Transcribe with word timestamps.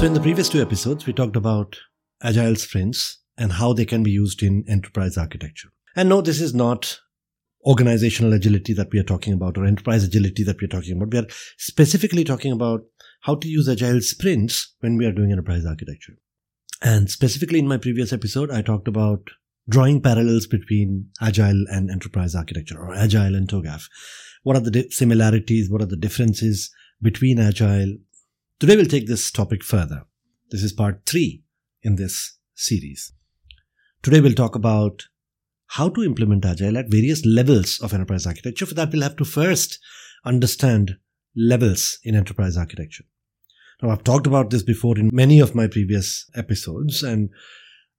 So, 0.00 0.06
in 0.06 0.14
the 0.14 0.20
previous 0.20 0.48
two 0.48 0.62
episodes, 0.62 1.04
we 1.04 1.12
talked 1.12 1.36
about 1.36 1.76
agile 2.22 2.56
sprints 2.56 3.18
and 3.36 3.52
how 3.52 3.74
they 3.74 3.84
can 3.84 4.02
be 4.02 4.10
used 4.10 4.42
in 4.42 4.64
enterprise 4.66 5.18
architecture. 5.18 5.68
And 5.94 6.08
no, 6.08 6.22
this 6.22 6.40
is 6.40 6.54
not 6.54 7.00
organizational 7.66 8.32
agility 8.32 8.72
that 8.72 8.90
we 8.94 8.98
are 8.98 9.02
talking 9.02 9.34
about 9.34 9.58
or 9.58 9.66
enterprise 9.66 10.02
agility 10.02 10.42
that 10.44 10.58
we 10.58 10.64
are 10.64 10.68
talking 10.68 10.96
about. 10.96 11.12
We 11.12 11.18
are 11.18 11.26
specifically 11.58 12.24
talking 12.24 12.50
about 12.50 12.80
how 13.24 13.34
to 13.34 13.46
use 13.46 13.68
agile 13.68 14.00
sprints 14.00 14.74
when 14.80 14.96
we 14.96 15.04
are 15.04 15.12
doing 15.12 15.32
enterprise 15.32 15.66
architecture. 15.66 16.14
And 16.80 17.10
specifically 17.10 17.58
in 17.58 17.68
my 17.68 17.76
previous 17.76 18.10
episode, 18.10 18.50
I 18.50 18.62
talked 18.62 18.88
about 18.88 19.28
drawing 19.68 20.00
parallels 20.00 20.46
between 20.46 21.10
agile 21.20 21.66
and 21.68 21.90
enterprise 21.90 22.34
architecture 22.34 22.80
or 22.80 22.94
agile 22.94 23.34
and 23.34 23.46
TOGAF. 23.46 23.82
What 24.44 24.56
are 24.56 24.60
the 24.60 24.86
similarities? 24.88 25.68
What 25.68 25.82
are 25.82 25.86
the 25.86 25.94
differences 25.94 26.70
between 27.02 27.38
agile 27.38 27.96
Today 28.60 28.76
we'll 28.76 28.84
take 28.84 29.06
this 29.06 29.30
topic 29.30 29.64
further. 29.64 30.02
This 30.50 30.62
is 30.62 30.74
part 30.74 31.06
three 31.06 31.44
in 31.82 31.96
this 31.96 32.36
series. 32.54 33.10
Today 34.02 34.20
we'll 34.20 34.34
talk 34.34 34.54
about 34.54 35.04
how 35.68 35.88
to 35.88 36.02
implement 36.02 36.44
Agile 36.44 36.76
at 36.76 36.90
various 36.90 37.24
levels 37.24 37.80
of 37.80 37.94
enterprise 37.94 38.26
architecture. 38.26 38.66
For 38.66 38.74
that, 38.74 38.92
we'll 38.92 39.00
have 39.00 39.16
to 39.16 39.24
first 39.24 39.78
understand 40.26 40.98
levels 41.34 42.00
in 42.04 42.14
enterprise 42.14 42.58
architecture. 42.58 43.04
Now, 43.80 43.88
I've 43.88 44.04
talked 44.04 44.26
about 44.26 44.50
this 44.50 44.62
before 44.62 44.98
in 44.98 45.08
many 45.10 45.40
of 45.40 45.54
my 45.54 45.66
previous 45.66 46.28
episodes, 46.34 47.02
and 47.02 47.30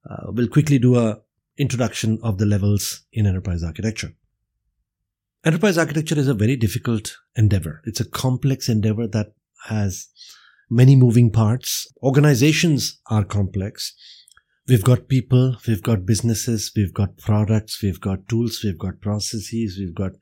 uh, 0.08 0.26
we'll 0.28 0.46
quickly 0.46 0.78
do 0.78 0.96
a 0.96 1.18
introduction 1.58 2.20
of 2.22 2.38
the 2.38 2.46
levels 2.46 3.02
in 3.12 3.26
enterprise 3.26 3.64
architecture. 3.64 4.14
Enterprise 5.44 5.76
architecture 5.76 6.20
is 6.20 6.28
a 6.28 6.34
very 6.34 6.54
difficult 6.54 7.16
endeavor. 7.34 7.82
It's 7.84 7.98
a 7.98 8.08
complex 8.08 8.68
endeavor 8.68 9.08
that 9.08 9.32
has 9.64 10.06
many 10.72 10.96
moving 10.96 11.30
parts. 11.30 11.86
Organizations 12.02 12.98
are 13.10 13.24
complex. 13.24 13.94
We've 14.66 14.82
got 14.82 15.08
people, 15.08 15.56
we've 15.68 15.82
got 15.82 16.06
businesses, 16.06 16.72
we've 16.74 16.94
got 16.94 17.18
products, 17.18 17.82
we've 17.82 18.00
got 18.00 18.26
tools, 18.28 18.62
we've 18.64 18.78
got 18.78 19.00
processes, 19.00 19.76
we've 19.78 19.94
got 19.94 20.12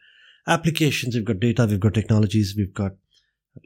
applications, 0.49 1.15
we've 1.15 1.27
got 1.27 1.39
data, 1.39 1.67
we've 1.67 1.79
got 1.79 1.95
technologies, 1.95 2.55
we've 2.57 2.75
got 2.75 2.93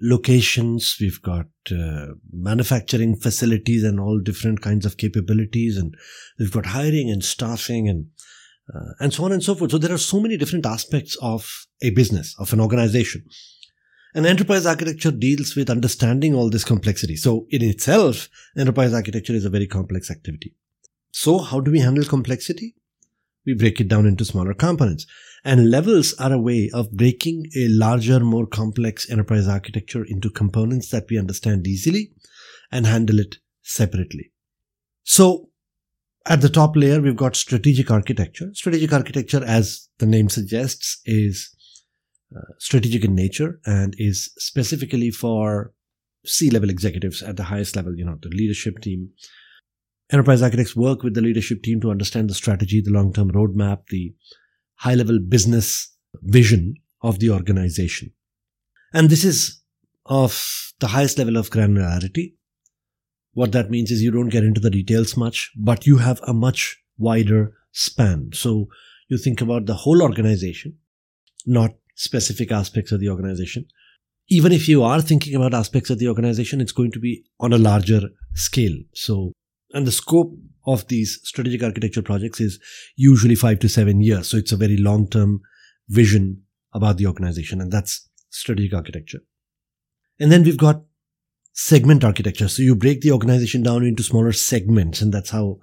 locations, 0.02 0.96
we've 1.00 1.22
got 1.22 1.46
uh, 1.70 2.08
manufacturing 2.32 3.16
facilities 3.16 3.82
and 3.82 3.98
all 3.98 4.20
different 4.20 4.60
kinds 4.60 4.84
of 4.84 4.98
capabilities, 4.98 5.78
and 5.78 5.94
we've 6.38 6.52
got 6.52 6.66
hiring 6.66 7.08
and 7.08 7.24
staffing 7.24 7.88
and 7.88 8.06
uh, 8.74 8.92
and 9.00 9.12
so 9.12 9.24
on 9.24 9.32
and 9.32 9.42
so 9.42 9.54
forth. 9.54 9.70
So 9.70 9.78
there 9.78 9.92
are 9.92 9.98
so 9.98 10.20
many 10.20 10.36
different 10.36 10.66
aspects 10.66 11.16
of 11.22 11.48
a 11.82 11.90
business, 11.90 12.34
of 12.38 12.52
an 12.52 12.60
organization. 12.60 13.24
And 14.14 14.26
enterprise 14.26 14.64
architecture 14.64 15.10
deals 15.10 15.56
with 15.56 15.68
understanding 15.68 16.34
all 16.34 16.48
this 16.48 16.64
complexity. 16.64 17.16
So 17.16 17.46
in 17.50 17.62
itself, 17.62 18.28
enterprise 18.56 18.94
architecture 18.94 19.32
is 19.32 19.44
a 19.44 19.50
very 19.50 19.66
complex 19.66 20.10
activity. 20.10 20.54
So 21.10 21.38
how 21.38 21.60
do 21.60 21.72
we 21.72 21.80
handle 21.80 22.04
complexity? 22.04 22.76
We 23.44 23.54
break 23.54 23.80
it 23.80 23.88
down 23.88 24.06
into 24.06 24.24
smaller 24.24 24.54
components. 24.54 25.06
And 25.44 25.70
levels 25.70 26.14
are 26.14 26.32
a 26.32 26.38
way 26.38 26.70
of 26.72 26.92
breaking 26.92 27.50
a 27.56 27.68
larger, 27.68 28.20
more 28.20 28.46
complex 28.46 29.10
enterprise 29.10 29.48
architecture 29.48 30.04
into 30.04 30.30
components 30.30 30.90
that 30.90 31.06
we 31.10 31.18
understand 31.18 31.66
easily 31.66 32.12
and 32.70 32.86
handle 32.86 33.18
it 33.18 33.36
separately. 33.62 34.32
So 35.02 35.50
at 36.26 36.40
the 36.40 36.48
top 36.48 36.74
layer, 36.76 37.00
we've 37.00 37.16
got 37.16 37.36
strategic 37.36 37.90
architecture. 37.90 38.50
Strategic 38.54 38.92
architecture, 38.92 39.44
as 39.44 39.88
the 39.98 40.06
name 40.06 40.30
suggests, 40.30 41.00
is 41.04 41.54
strategic 42.58 43.04
in 43.04 43.14
nature 43.14 43.60
and 43.64 43.94
is 43.98 44.32
specifically 44.38 45.10
for 45.10 45.72
C 46.26 46.50
level 46.50 46.70
executives 46.70 47.22
at 47.22 47.36
the 47.36 47.44
highest 47.44 47.76
level, 47.76 47.96
you 47.96 48.04
know, 48.04 48.18
the 48.20 48.28
leadership 48.28 48.80
team. 48.80 49.10
Enterprise 50.10 50.42
architects 50.42 50.76
work 50.76 51.02
with 51.02 51.14
the 51.14 51.20
leadership 51.20 51.62
team 51.62 51.80
to 51.80 51.90
understand 51.90 52.28
the 52.28 52.34
strategy, 52.34 52.80
the 52.80 52.90
long 52.90 53.12
term 53.12 53.30
roadmap, 53.30 53.86
the 53.88 54.14
high 54.76 54.94
level 54.94 55.18
business 55.18 55.92
vision 56.22 56.74
of 57.02 57.18
the 57.18 57.30
organization. 57.30 58.12
And 58.92 59.10
this 59.10 59.24
is 59.24 59.62
of 60.06 60.72
the 60.80 60.88
highest 60.88 61.18
level 61.18 61.36
of 61.36 61.50
granularity. 61.50 62.34
What 63.32 63.52
that 63.52 63.70
means 63.70 63.90
is 63.90 64.02
you 64.02 64.10
don't 64.10 64.28
get 64.28 64.44
into 64.44 64.60
the 64.60 64.70
details 64.70 65.16
much, 65.16 65.50
but 65.56 65.86
you 65.86 65.98
have 65.98 66.20
a 66.26 66.32
much 66.32 66.80
wider 66.98 67.54
span. 67.72 68.30
So 68.32 68.68
you 69.08 69.18
think 69.18 69.40
about 69.40 69.66
the 69.66 69.74
whole 69.74 70.02
organization, 70.02 70.78
not 71.44 71.74
specific 71.94 72.52
aspects 72.52 72.92
of 72.92 73.00
the 73.00 73.08
organization. 73.08 73.66
Even 74.28 74.52
if 74.52 74.68
you 74.68 74.82
are 74.82 75.00
thinking 75.00 75.34
about 75.34 75.54
aspects 75.54 75.90
of 75.90 75.98
the 75.98 76.08
organization, 76.08 76.60
it's 76.60 76.72
going 76.72 76.90
to 76.92 77.00
be 77.00 77.24
on 77.40 77.52
a 77.52 77.58
larger 77.58 78.02
scale. 78.34 78.76
So, 78.94 79.32
and 79.72 79.86
the 79.86 79.92
scope 79.92 80.34
of 80.66 80.88
these 80.88 81.20
strategic 81.24 81.62
architecture 81.62 82.02
projects 82.02 82.40
is 82.40 82.58
usually 82.96 83.34
five 83.34 83.58
to 83.60 83.68
seven 83.68 84.00
years. 84.00 84.28
So 84.28 84.38
it's 84.38 84.52
a 84.52 84.56
very 84.56 84.78
long 84.78 85.08
term 85.08 85.40
vision 85.88 86.42
about 86.72 86.96
the 86.96 87.06
organization, 87.06 87.60
and 87.60 87.70
that's 87.70 88.08
strategic 88.30 88.74
architecture. 88.74 89.20
And 90.18 90.32
then 90.32 90.42
we've 90.42 90.56
got 90.56 90.82
segment 91.52 92.02
architecture. 92.02 92.48
So 92.48 92.62
you 92.62 92.74
break 92.74 93.00
the 93.00 93.12
organization 93.12 93.62
down 93.62 93.84
into 93.84 94.02
smaller 94.02 94.32
segments, 94.32 95.02
and 95.02 95.12
that's 95.12 95.30
how 95.30 95.58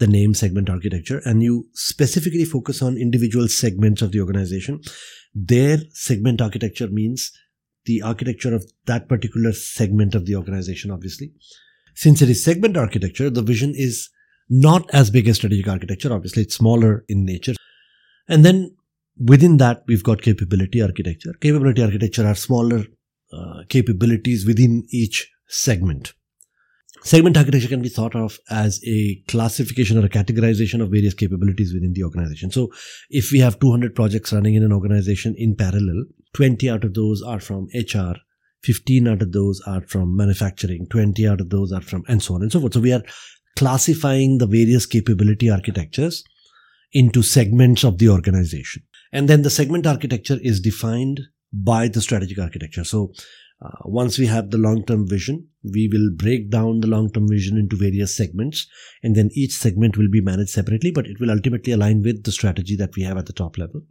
the 0.00 0.08
name 0.08 0.34
segment 0.34 0.68
architecture. 0.68 1.22
And 1.24 1.42
you 1.42 1.68
specifically 1.74 2.44
focus 2.44 2.82
on 2.82 2.96
individual 2.96 3.46
segments 3.46 4.02
of 4.02 4.10
the 4.10 4.20
organization 4.20 4.80
their 5.34 5.78
segment 5.92 6.40
architecture 6.40 6.88
means 6.88 7.32
the 7.84 8.02
architecture 8.02 8.54
of 8.54 8.70
that 8.86 9.08
particular 9.08 9.52
segment 9.52 10.14
of 10.14 10.26
the 10.26 10.36
organization, 10.36 10.90
obviously. 10.90 11.32
Since 11.94 12.22
it 12.22 12.30
is 12.30 12.44
segment 12.44 12.76
architecture, 12.76 13.30
the 13.30 13.42
vision 13.42 13.72
is 13.74 14.10
not 14.48 14.92
as 14.92 15.10
big 15.10 15.28
as 15.28 15.36
strategic 15.36 15.68
architecture. 15.68 16.12
Obviously, 16.12 16.42
it's 16.42 16.56
smaller 16.56 17.04
in 17.08 17.24
nature. 17.24 17.54
And 18.28 18.44
then 18.44 18.74
within 19.18 19.56
that, 19.58 19.84
we've 19.86 20.02
got 20.02 20.22
capability 20.22 20.82
architecture. 20.82 21.32
Capability 21.40 21.82
architecture 21.82 22.26
are 22.26 22.34
smaller 22.34 22.84
uh, 23.32 23.62
capabilities 23.68 24.46
within 24.46 24.84
each 24.90 25.30
segment. 25.48 26.12
Segment 27.02 27.36
architecture 27.36 27.68
can 27.68 27.80
be 27.80 27.88
thought 27.88 28.14
of 28.14 28.38
as 28.50 28.80
a 28.86 29.22
classification 29.26 29.96
or 29.96 30.04
a 30.04 30.08
categorization 30.08 30.82
of 30.82 30.90
various 30.90 31.14
capabilities 31.14 31.72
within 31.72 31.94
the 31.94 32.04
organization. 32.04 32.50
So 32.50 32.70
if 33.08 33.32
we 33.32 33.38
have 33.38 33.58
200 33.58 33.94
projects 33.94 34.32
running 34.32 34.54
in 34.54 34.62
an 34.62 34.72
organization 34.72 35.34
in 35.38 35.56
parallel, 35.56 36.04
20 36.34 36.68
out 36.68 36.84
of 36.84 36.94
those 36.94 37.22
are 37.22 37.40
from 37.40 37.68
HR, 37.74 38.16
15 38.64 39.08
out 39.08 39.22
of 39.22 39.32
those 39.32 39.62
are 39.66 39.80
from 39.82 40.14
manufacturing, 40.14 40.86
20 40.90 41.26
out 41.26 41.40
of 41.40 41.48
those 41.48 41.72
are 41.72 41.80
from, 41.80 42.04
and 42.06 42.22
so 42.22 42.34
on 42.34 42.42
and 42.42 42.52
so 42.52 42.60
forth. 42.60 42.74
So 42.74 42.80
we 42.80 42.92
are 42.92 43.02
classifying 43.56 44.38
the 44.38 44.46
various 44.46 44.84
capability 44.84 45.50
architectures 45.50 46.22
into 46.92 47.22
segments 47.22 47.82
of 47.82 47.98
the 47.98 48.10
organization. 48.10 48.82
And 49.12 49.28
then 49.28 49.42
the 49.42 49.50
segment 49.50 49.86
architecture 49.86 50.38
is 50.42 50.60
defined 50.60 51.20
by 51.52 51.88
the 51.88 52.00
strategic 52.00 52.38
architecture. 52.38 52.84
So 52.84 53.12
uh, 53.62 53.70
once 53.84 54.18
we 54.18 54.26
have 54.26 54.50
the 54.50 54.58
long 54.58 54.84
term 54.84 55.06
vision, 55.06 55.46
we 55.62 55.88
will 55.88 56.10
break 56.16 56.50
down 56.50 56.80
the 56.80 56.86
long 56.86 57.10
term 57.10 57.28
vision 57.28 57.58
into 57.58 57.76
various 57.76 58.16
segments, 58.16 58.66
and 59.02 59.14
then 59.14 59.28
each 59.34 59.52
segment 59.52 59.98
will 59.98 60.08
be 60.08 60.22
managed 60.22 60.50
separately, 60.50 60.90
but 60.90 61.06
it 61.06 61.20
will 61.20 61.30
ultimately 61.30 61.72
align 61.72 62.02
with 62.02 62.24
the 62.24 62.32
strategy 62.32 62.74
that 62.76 62.96
we 62.96 63.02
have 63.02 63.18
at 63.18 63.26
the 63.26 63.34
top 63.34 63.58
level. 63.58 63.82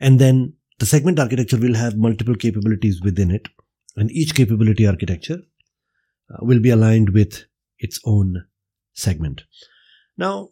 And 0.00 0.18
then 0.18 0.54
the 0.80 0.86
segment 0.86 1.20
architecture 1.20 1.58
will 1.58 1.74
have 1.74 1.96
multiple 1.96 2.34
capabilities 2.34 3.00
within 3.00 3.30
it, 3.30 3.48
and 3.96 4.10
each 4.10 4.34
capability 4.34 4.86
architecture 4.86 5.38
uh, 6.30 6.38
will 6.40 6.60
be 6.60 6.70
aligned 6.70 7.10
with 7.10 7.44
its 7.78 8.00
own 8.04 8.44
segment. 8.92 9.44
Now, 10.18 10.50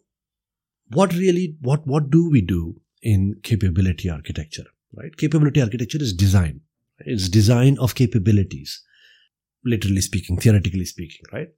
what 0.91 1.13
really, 1.13 1.57
what, 1.59 1.85
what 1.85 2.09
do 2.09 2.29
we 2.29 2.41
do 2.41 2.79
in 3.01 3.35
capability 3.43 4.09
architecture? 4.09 4.65
Right? 4.93 5.15
Capability 5.17 5.61
architecture 5.61 6.01
is 6.01 6.13
design 6.13 6.61
it's 7.05 7.29
design 7.29 7.77
of 7.79 7.95
capabilities, 7.95 8.83
literally 9.65 10.01
speaking, 10.01 10.37
theoretically 10.37 10.85
speaking, 10.85 11.21
right? 11.31 11.49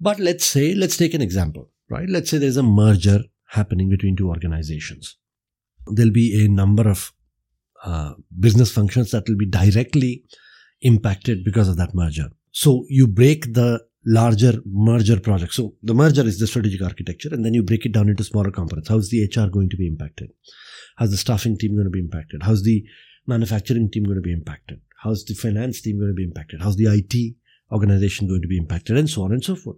But 0.00 0.18
let's 0.18 0.44
say, 0.44 0.74
let's 0.74 0.96
take 0.96 1.14
an 1.14 1.22
example, 1.22 1.70
right? 1.90 2.08
Let's 2.08 2.30
say 2.30 2.38
there's 2.38 2.56
a 2.56 2.62
merger 2.62 3.20
happening 3.50 3.88
between 3.88 4.16
two 4.16 4.28
organizations. 4.28 5.16
there'll 5.86 6.12
be 6.12 6.44
a 6.44 6.48
number 6.48 6.88
of 6.88 7.12
uh, 7.84 8.14
business 8.40 8.72
functions 8.72 9.10
that 9.10 9.28
will 9.28 9.36
be 9.36 9.46
directly 9.46 10.24
impacted 10.82 11.44
because 11.44 11.68
of 11.68 11.76
that 11.76 11.94
merger. 11.94 12.28
So 12.50 12.84
you 12.88 13.06
break 13.06 13.54
the 13.54 13.84
larger 14.04 14.54
merger 14.64 15.20
project. 15.20 15.52
So 15.52 15.74
the 15.82 15.94
merger 15.94 16.22
is 16.22 16.38
the 16.38 16.46
strategic 16.46 16.82
architecture, 16.82 17.28
and 17.32 17.44
then 17.44 17.54
you 17.54 17.62
break 17.62 17.86
it 17.86 17.92
down 17.92 18.08
into 18.08 18.24
smaller 18.24 18.50
components. 18.50 18.88
How's 18.88 19.10
the 19.10 19.24
HR 19.24 19.48
going 19.48 19.68
to 19.70 19.76
be 19.76 19.86
impacted? 19.86 20.30
How's 20.96 21.10
the 21.10 21.16
staffing 21.16 21.58
team 21.58 21.74
going 21.74 21.84
to 21.84 21.90
be 21.90 22.00
impacted? 22.00 22.42
How's 22.42 22.62
the 22.62 22.84
manufacturing 23.26 23.90
team 23.90 24.04
going 24.04 24.16
to 24.16 24.22
be 24.22 24.32
impacted? 24.32 24.80
How's 25.02 25.24
the 25.24 25.34
finance 25.34 25.80
team 25.80 25.98
going 25.98 26.10
to 26.10 26.14
be 26.14 26.24
impacted? 26.24 26.62
How's 26.62 26.76
the 26.76 26.86
IT 26.86 27.34
organization 27.72 28.28
going 28.28 28.42
to 28.42 28.48
be 28.48 28.58
impacted? 28.58 28.96
And 28.96 29.08
so 29.08 29.22
on 29.22 29.32
and 29.32 29.44
so 29.44 29.56
forth. 29.56 29.76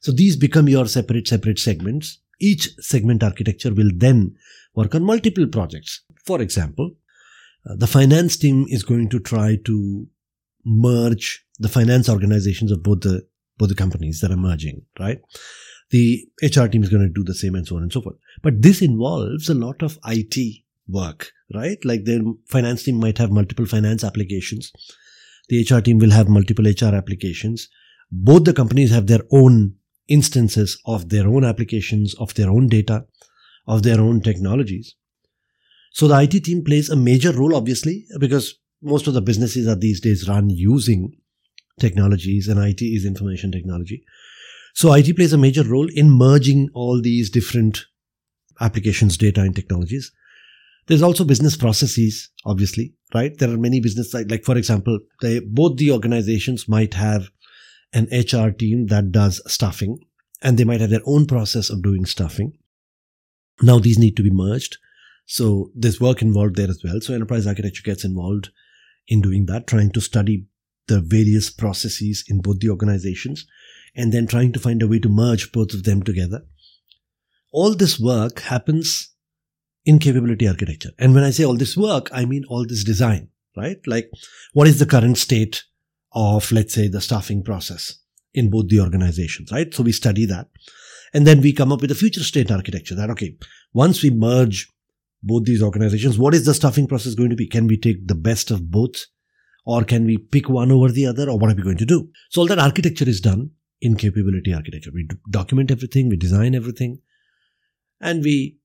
So 0.00 0.12
these 0.12 0.36
become 0.36 0.68
your 0.68 0.86
separate, 0.86 1.28
separate 1.28 1.58
segments. 1.58 2.20
Each 2.40 2.70
segment 2.78 3.22
architecture 3.22 3.74
will 3.74 3.90
then 3.94 4.36
work 4.74 4.94
on 4.94 5.04
multiple 5.04 5.46
projects. 5.46 6.02
For 6.24 6.40
example, 6.40 6.92
uh, 7.68 7.76
the 7.76 7.86
finance 7.86 8.36
team 8.36 8.66
is 8.68 8.82
going 8.82 9.10
to 9.10 9.20
try 9.20 9.58
to 9.66 10.06
merge 10.64 11.44
the 11.58 11.68
finance 11.68 12.08
organizations 12.08 12.72
of 12.72 12.82
both 12.82 13.00
the 13.00 13.26
both 13.58 13.68
the 13.68 13.74
companies 13.74 14.20
that 14.20 14.30
are 14.30 14.36
merging, 14.36 14.82
right? 14.98 15.20
The 15.90 16.26
HR 16.42 16.66
team 16.66 16.82
is 16.82 16.88
going 16.88 17.02
to 17.02 17.12
do 17.12 17.24
the 17.24 17.34
same 17.34 17.54
and 17.54 17.66
so 17.66 17.76
on 17.76 17.82
and 17.82 17.92
so 17.92 18.00
forth. 18.00 18.16
But 18.42 18.62
this 18.62 18.80
involves 18.80 19.50
a 19.50 19.54
lot 19.54 19.82
of 19.82 19.98
IT 20.06 20.62
work, 20.92 21.32
right? 21.54 21.78
Like 21.84 22.04
the 22.04 22.34
finance 22.48 22.84
team 22.84 22.96
might 22.96 23.18
have 23.18 23.30
multiple 23.30 23.66
finance 23.66 24.04
applications. 24.04 24.72
The 25.48 25.66
HR 25.68 25.80
team 25.80 25.98
will 25.98 26.10
have 26.10 26.28
multiple 26.28 26.64
HR 26.64 26.94
applications. 26.94 27.68
Both 28.10 28.44
the 28.44 28.52
companies 28.52 28.90
have 28.90 29.06
their 29.06 29.22
own 29.32 29.74
instances 30.08 30.80
of 30.86 31.08
their 31.08 31.28
own 31.28 31.44
applications, 31.44 32.14
of 32.14 32.34
their 32.34 32.50
own 32.50 32.68
data, 32.68 33.06
of 33.66 33.82
their 33.82 34.00
own 34.00 34.20
technologies. 34.20 34.96
So 35.92 36.08
the 36.08 36.20
IT 36.20 36.44
team 36.44 36.64
plays 36.64 36.88
a 36.88 36.96
major 36.96 37.32
role, 37.32 37.54
obviously, 37.54 38.06
because 38.18 38.58
most 38.82 39.06
of 39.06 39.14
the 39.14 39.20
businesses 39.20 39.66
are 39.68 39.76
these 39.76 40.00
days 40.00 40.28
run 40.28 40.50
using 40.50 41.16
technologies 41.78 42.48
and 42.48 42.60
IT 42.60 42.82
is 42.82 43.04
information 43.04 43.50
technology. 43.50 44.04
So 44.74 44.92
IT 44.92 45.16
plays 45.16 45.32
a 45.32 45.38
major 45.38 45.64
role 45.64 45.88
in 45.92 46.10
merging 46.10 46.68
all 46.74 47.00
these 47.00 47.30
different 47.30 47.86
applications, 48.60 49.16
data 49.16 49.40
and 49.40 49.54
technologies. 49.54 50.12
There's 50.86 51.02
also 51.02 51.24
business 51.24 51.56
processes, 51.56 52.30
obviously, 52.44 52.94
right? 53.14 53.36
There 53.38 53.50
are 53.50 53.58
many 53.58 53.80
business, 53.80 54.12
like 54.14 54.44
for 54.44 54.56
example, 54.56 54.98
they, 55.20 55.40
both 55.40 55.76
the 55.76 55.92
organizations 55.92 56.68
might 56.68 56.94
have 56.94 57.30
an 57.92 58.08
HR 58.12 58.50
team 58.50 58.86
that 58.86 59.12
does 59.12 59.42
staffing 59.46 59.98
and 60.42 60.58
they 60.58 60.64
might 60.64 60.80
have 60.80 60.90
their 60.90 61.00
own 61.06 61.26
process 61.26 61.70
of 61.70 61.82
doing 61.82 62.06
staffing. 62.06 62.56
Now 63.62 63.78
these 63.78 63.98
need 63.98 64.16
to 64.16 64.22
be 64.22 64.30
merged. 64.30 64.78
So 65.26 65.70
there's 65.74 66.00
work 66.00 66.22
involved 66.22 66.56
there 66.56 66.68
as 66.68 66.82
well. 66.82 67.00
So 67.00 67.14
enterprise 67.14 67.46
architecture 67.46 67.82
gets 67.82 68.04
involved 68.04 68.50
in 69.06 69.20
doing 69.20 69.46
that, 69.46 69.66
trying 69.66 69.90
to 69.92 70.00
study 70.00 70.46
the 70.86 71.00
various 71.00 71.50
processes 71.50 72.24
in 72.26 72.40
both 72.40 72.60
the 72.60 72.68
organizations 72.68 73.46
and 73.94 74.12
then 74.12 74.26
trying 74.26 74.52
to 74.52 74.60
find 74.60 74.82
a 74.82 74.88
way 74.88 74.98
to 74.98 75.08
merge 75.08 75.52
both 75.52 75.72
of 75.74 75.84
them 75.84 76.02
together. 76.02 76.42
All 77.52 77.74
this 77.74 77.98
work 77.98 78.40
happens 78.40 79.14
in 79.84 79.98
capability 79.98 80.46
architecture. 80.46 80.90
And 80.98 81.14
when 81.14 81.24
I 81.24 81.30
say 81.30 81.44
all 81.44 81.56
this 81.56 81.76
work, 81.76 82.10
I 82.12 82.24
mean 82.24 82.44
all 82.48 82.66
this 82.66 82.84
design, 82.84 83.28
right? 83.56 83.78
Like 83.86 84.10
what 84.52 84.68
is 84.68 84.78
the 84.78 84.86
current 84.86 85.18
state 85.18 85.64
of, 86.12 86.50
let's 86.52 86.74
say, 86.74 86.88
the 86.88 87.00
staffing 87.00 87.42
process 87.42 87.98
in 88.34 88.50
both 88.50 88.68
the 88.68 88.80
organizations, 88.80 89.50
right? 89.52 89.72
So 89.72 89.82
we 89.82 89.92
study 89.92 90.26
that. 90.26 90.48
And 91.12 91.26
then 91.26 91.40
we 91.40 91.52
come 91.52 91.72
up 91.72 91.80
with 91.80 91.90
a 91.90 91.96
future 91.96 92.22
state 92.22 92.50
architecture 92.50 92.94
that, 92.94 93.10
okay, 93.10 93.36
once 93.72 94.02
we 94.02 94.10
merge 94.10 94.68
both 95.22 95.44
these 95.44 95.62
organizations, 95.62 96.18
what 96.18 96.34
is 96.34 96.46
the 96.46 96.54
staffing 96.54 96.86
process 96.86 97.14
going 97.14 97.30
to 97.30 97.36
be? 97.36 97.48
Can 97.48 97.66
we 97.66 97.76
take 97.76 98.06
the 98.06 98.14
best 98.14 98.50
of 98.50 98.70
both? 98.70 99.06
Or 99.66 99.84
can 99.84 100.04
we 100.04 100.18
pick 100.18 100.48
one 100.48 100.72
over 100.72 100.90
the 100.90 101.06
other? 101.06 101.28
Or 101.28 101.38
what 101.38 101.50
are 101.50 101.54
we 101.54 101.62
going 101.62 101.76
to 101.78 101.86
do? 101.86 102.08
So 102.30 102.40
all 102.40 102.46
that 102.48 102.58
architecture 102.58 103.08
is 103.08 103.20
done 103.20 103.50
in 103.80 103.96
capability 103.96 104.54
architecture. 104.54 104.90
We 104.92 105.08
document 105.30 105.70
everything, 105.70 106.08
we 106.08 106.16
design 106.16 106.54
everything, 106.54 107.00
and 108.00 108.22
we 108.22 108.59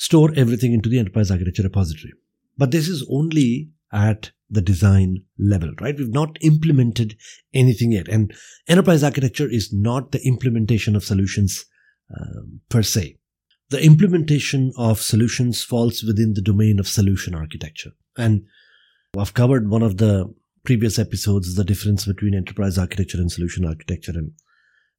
store 0.00 0.32
everything 0.34 0.72
into 0.72 0.88
the 0.88 0.98
enterprise 0.98 1.30
architecture 1.30 1.62
repository. 1.62 2.14
But 2.56 2.70
this 2.70 2.88
is 2.88 3.06
only 3.10 3.68
at 3.92 4.30
the 4.48 4.62
design 4.62 5.24
level, 5.38 5.72
right? 5.78 5.94
We've 5.96 6.08
not 6.08 6.38
implemented 6.40 7.16
anything 7.52 7.92
yet. 7.92 8.08
And 8.08 8.32
enterprise 8.66 9.04
architecture 9.04 9.46
is 9.46 9.74
not 9.74 10.12
the 10.12 10.26
implementation 10.26 10.96
of 10.96 11.04
solutions 11.04 11.66
um, 12.18 12.60
per 12.70 12.82
se. 12.82 13.18
The 13.68 13.84
implementation 13.84 14.72
of 14.78 15.02
solutions 15.02 15.62
falls 15.62 16.02
within 16.02 16.32
the 16.32 16.40
domain 16.40 16.80
of 16.80 16.88
solution 16.88 17.34
architecture. 17.34 17.90
And 18.16 18.46
I've 19.18 19.34
covered 19.34 19.68
one 19.68 19.82
of 19.82 19.98
the 19.98 20.32
previous 20.64 20.98
episodes 20.98 21.56
the 21.56 21.64
difference 21.64 22.06
between 22.06 22.34
enterprise 22.34 22.78
architecture 22.78 23.18
and 23.18 23.30
solution 23.30 23.66
architecture 23.66 24.12
and 24.14 24.32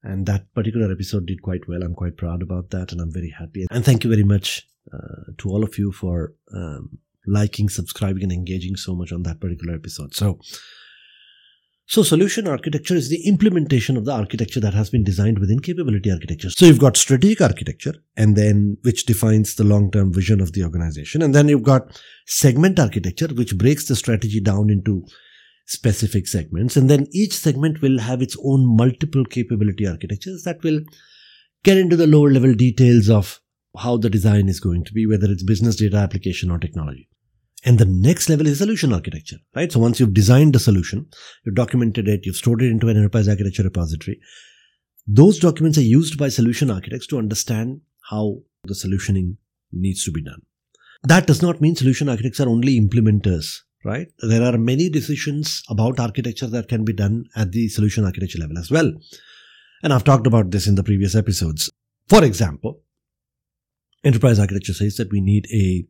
and 0.03 0.25
that 0.25 0.51
particular 0.55 0.91
episode 0.91 1.27
did 1.27 1.41
quite 1.43 1.67
well 1.67 1.83
i'm 1.83 1.93
quite 1.93 2.17
proud 2.17 2.41
about 2.41 2.71
that 2.71 2.91
and 2.91 2.99
i'm 2.99 3.11
very 3.11 3.31
happy 3.37 3.67
and 3.69 3.85
thank 3.85 4.03
you 4.03 4.09
very 4.09 4.23
much 4.23 4.67
uh, 4.93 5.31
to 5.37 5.49
all 5.49 5.63
of 5.63 5.77
you 5.77 5.91
for 5.91 6.33
um, 6.53 6.99
liking, 7.27 7.69
subscribing, 7.69 8.23
and 8.23 8.31
engaging 8.31 8.75
so 8.75 8.95
much 8.95 9.11
on 9.11 9.23
that 9.23 9.39
particular 9.39 9.75
episode. 9.75 10.13
So, 10.13 10.39
so 11.85 12.03
solution 12.03 12.47
architecture 12.47 12.95
is 12.95 13.09
the 13.09 13.27
implementation 13.27 13.97
of 13.97 14.05
the 14.05 14.13
architecture 14.13 14.61
that 14.61 14.73
has 14.73 14.89
been 14.89 15.03
designed 15.03 15.39
within 15.39 15.59
capability 15.59 16.09
architecture. 16.09 16.49
So 16.49 16.65
you've 16.65 16.79
got 16.79 16.95
strategic 16.95 17.41
architecture 17.41 17.95
and 18.15 18.37
then 18.37 18.77
which 18.83 19.05
defines 19.05 19.55
the 19.55 19.65
long-term 19.65 20.13
vision 20.13 20.39
of 20.39 20.53
the 20.53 20.63
organization. 20.63 21.21
And 21.21 21.35
then 21.35 21.49
you've 21.49 21.63
got 21.63 22.01
segment 22.27 22.79
architecture, 22.79 23.27
which 23.27 23.57
breaks 23.57 23.87
the 23.87 23.97
strategy 23.97 24.39
down 24.39 24.69
into 24.69 25.03
specific 25.65 26.27
segments. 26.27 26.77
And 26.77 26.89
then 26.89 27.07
each 27.11 27.33
segment 27.33 27.81
will 27.81 27.99
have 27.99 28.21
its 28.21 28.37
own 28.41 28.65
multiple 28.77 29.25
capability 29.25 29.85
architectures 29.85 30.43
that 30.43 30.63
will 30.63 30.79
get 31.63 31.77
into 31.77 31.97
the 31.97 32.07
lower 32.07 32.31
level 32.31 32.53
details 32.53 33.09
of 33.09 33.40
how 33.77 33.97
the 33.97 34.09
design 34.09 34.49
is 34.49 34.59
going 34.59 34.83
to 34.85 34.93
be, 34.93 35.07
whether 35.07 35.31
it's 35.31 35.43
business 35.43 35.75
data 35.75 35.97
application 35.97 36.51
or 36.51 36.57
technology. 36.57 37.07
And 37.63 37.77
the 37.77 37.85
next 37.85 38.27
level 38.27 38.47
is 38.47 38.57
solution 38.57 38.91
architecture, 38.91 39.37
right? 39.55 39.71
So 39.71 39.79
once 39.79 39.99
you've 39.99 40.13
designed 40.13 40.53
the 40.53 40.59
solution, 40.59 41.07
you've 41.45 41.55
documented 41.55 42.07
it, 42.07 42.25
you've 42.25 42.35
stored 42.35 42.61
it 42.61 42.71
into 42.71 42.89
an 42.89 42.97
enterprise 42.97 43.29
architecture 43.29 43.63
repository. 43.63 44.19
Those 45.07 45.39
documents 45.39 45.77
are 45.77 45.83
used 45.83 46.17
by 46.17 46.29
solution 46.29 46.71
architects 46.71 47.07
to 47.07 47.19
understand 47.19 47.81
how 48.09 48.39
the 48.63 48.73
solutioning 48.73 49.37
needs 49.71 50.03
to 50.05 50.11
be 50.11 50.23
done. 50.23 50.41
That 51.03 51.27
does 51.27 51.41
not 51.41 51.61
mean 51.61 51.75
solution 51.75 52.09
architects 52.09 52.39
are 52.39 52.49
only 52.49 52.79
implementers, 52.79 53.59
right? 53.85 54.07
There 54.19 54.43
are 54.43 54.57
many 54.57 54.89
decisions 54.89 55.63
about 55.69 55.99
architecture 55.99 56.47
that 56.47 56.67
can 56.67 56.83
be 56.83 56.93
done 56.93 57.25
at 57.35 57.51
the 57.51 57.69
solution 57.69 58.05
architecture 58.05 58.39
level 58.39 58.57
as 58.57 58.69
well. 58.69 58.91
And 59.83 59.93
I've 59.93 60.03
talked 60.03 60.27
about 60.27 60.51
this 60.51 60.67
in 60.67 60.75
the 60.75 60.83
previous 60.83 61.15
episodes. 61.15 61.71
For 62.07 62.23
example, 62.23 62.81
enterprise 64.03 64.39
architecture 64.39 64.73
says 64.73 64.95
that 64.97 65.11
we 65.11 65.21
need 65.21 65.47
a 65.53 65.85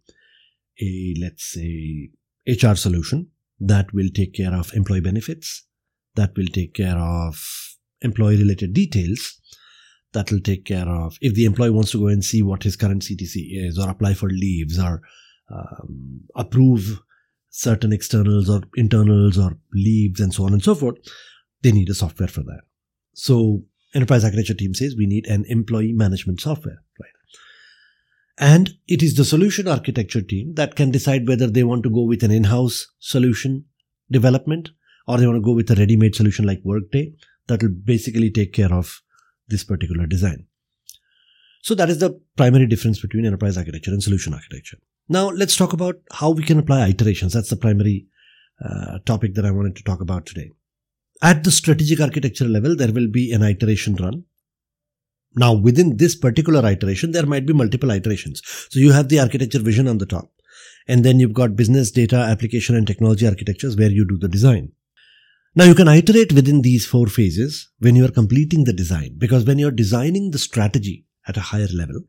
a 0.81 1.15
let's 1.19 1.53
say 1.53 2.09
HR 2.47 2.75
solution 2.75 3.27
that 3.59 3.93
will 3.93 4.09
take 4.13 4.33
care 4.33 4.53
of 4.53 4.73
employee 4.73 5.01
benefits, 5.01 5.65
that 6.15 6.35
will 6.35 6.47
take 6.47 6.73
care 6.73 6.97
of 6.97 7.35
employee 8.01 8.37
related 8.37 8.73
details, 8.73 9.39
that 10.13 10.31
will 10.31 10.39
take 10.39 10.65
care 10.65 10.89
of 10.89 11.15
if 11.21 11.35
the 11.35 11.45
employee 11.45 11.69
wants 11.69 11.91
to 11.91 11.99
go 11.99 12.07
and 12.07 12.23
see 12.23 12.41
what 12.41 12.63
his 12.63 12.75
current 12.75 13.03
CTC 13.03 13.67
is, 13.67 13.77
or 13.77 13.89
apply 13.89 14.13
for 14.13 14.29
leaves, 14.29 14.79
or 14.79 15.01
um, 15.53 16.21
approve 16.35 17.01
certain 17.49 17.93
externals 17.93 18.49
or 18.49 18.61
internals 18.75 19.37
or 19.37 19.57
leaves, 19.73 20.19
and 20.19 20.33
so 20.33 20.43
on 20.45 20.53
and 20.53 20.63
so 20.63 20.73
forth. 20.73 20.97
They 21.61 21.71
need 21.71 21.89
a 21.89 21.93
software 21.93 22.29
for 22.29 22.41
that. 22.41 22.61
So, 23.13 23.63
enterprise 23.93 24.23
architecture 24.23 24.53
team 24.53 24.73
says 24.73 24.95
we 24.97 25.05
need 25.05 25.27
an 25.27 25.45
employee 25.47 25.93
management 25.93 26.41
software, 26.41 26.81
right? 26.99 27.20
And 28.41 28.71
it 28.87 29.03
is 29.03 29.15
the 29.15 29.23
solution 29.23 29.67
architecture 29.67 30.21
team 30.21 30.55
that 30.55 30.75
can 30.75 30.89
decide 30.89 31.27
whether 31.27 31.45
they 31.45 31.63
want 31.63 31.83
to 31.83 31.91
go 31.91 32.01
with 32.01 32.23
an 32.23 32.31
in-house 32.31 32.87
solution 32.99 33.65
development 34.09 34.71
or 35.07 35.19
they 35.19 35.27
want 35.27 35.37
to 35.37 35.45
go 35.45 35.53
with 35.53 35.69
a 35.69 35.75
ready-made 35.75 36.15
solution 36.15 36.45
like 36.45 36.59
Workday 36.63 37.13
that 37.47 37.61
will 37.61 37.69
basically 37.69 38.31
take 38.31 38.51
care 38.51 38.73
of 38.73 39.03
this 39.47 39.63
particular 39.63 40.07
design. 40.07 40.47
So 41.61 41.75
that 41.75 41.91
is 41.91 41.99
the 41.99 42.19
primary 42.35 42.65
difference 42.65 42.99
between 42.99 43.27
enterprise 43.27 43.59
architecture 43.59 43.91
and 43.91 44.01
solution 44.01 44.33
architecture. 44.33 44.77
Now 45.07 45.29
let's 45.29 45.55
talk 45.55 45.73
about 45.73 46.01
how 46.11 46.31
we 46.31 46.43
can 46.43 46.57
apply 46.57 46.87
iterations. 46.87 47.33
That's 47.33 47.51
the 47.51 47.57
primary 47.57 48.07
uh, 48.63 48.97
topic 49.05 49.35
that 49.35 49.45
I 49.45 49.51
wanted 49.51 49.75
to 49.75 49.83
talk 49.83 50.01
about 50.01 50.25
today. 50.25 50.49
At 51.21 51.43
the 51.43 51.51
strategic 51.51 52.01
architecture 52.01 52.45
level, 52.45 52.75
there 52.75 52.91
will 52.91 53.07
be 53.07 53.31
an 53.31 53.43
iteration 53.43 53.95
run 53.97 54.23
now, 55.33 55.53
within 55.53 55.97
this 55.97 56.15
particular 56.15 56.69
iteration, 56.69 57.11
there 57.11 57.25
might 57.25 57.45
be 57.45 57.53
multiple 57.53 57.91
iterations. 57.91 58.41
So 58.69 58.79
you 58.79 58.91
have 58.91 59.07
the 59.07 59.19
architecture 59.19 59.59
vision 59.59 59.87
on 59.87 59.97
the 59.97 60.05
top. 60.05 60.29
And 60.87 61.05
then 61.05 61.19
you've 61.19 61.33
got 61.33 61.55
business 61.55 61.91
data 61.91 62.17
application 62.17 62.75
and 62.75 62.85
technology 62.85 63.27
architectures 63.27 63.77
where 63.77 63.89
you 63.89 64.05
do 64.05 64.17
the 64.17 64.27
design. 64.27 64.73
Now 65.55 65.65
you 65.65 65.75
can 65.75 65.87
iterate 65.87 66.33
within 66.33 66.61
these 66.61 66.85
four 66.85 67.07
phases 67.07 67.69
when 67.79 67.95
you 67.95 68.05
are 68.05 68.11
completing 68.11 68.63
the 68.63 68.73
design 68.73 69.15
because 69.17 69.45
when 69.45 69.59
you're 69.59 69.71
designing 69.71 70.31
the 70.31 70.39
strategy 70.39 71.05
at 71.27 71.37
a 71.37 71.41
higher 71.41 71.67
level, 71.73 72.01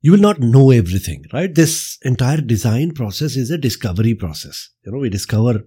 you 0.00 0.12
will 0.12 0.20
not 0.20 0.40
know 0.40 0.70
everything, 0.70 1.24
right? 1.32 1.52
This 1.52 1.98
entire 2.02 2.40
design 2.40 2.92
process 2.92 3.36
is 3.36 3.50
a 3.50 3.58
discovery 3.58 4.14
process. 4.14 4.68
You 4.84 4.92
know, 4.92 4.98
we 4.98 5.08
discover 5.08 5.64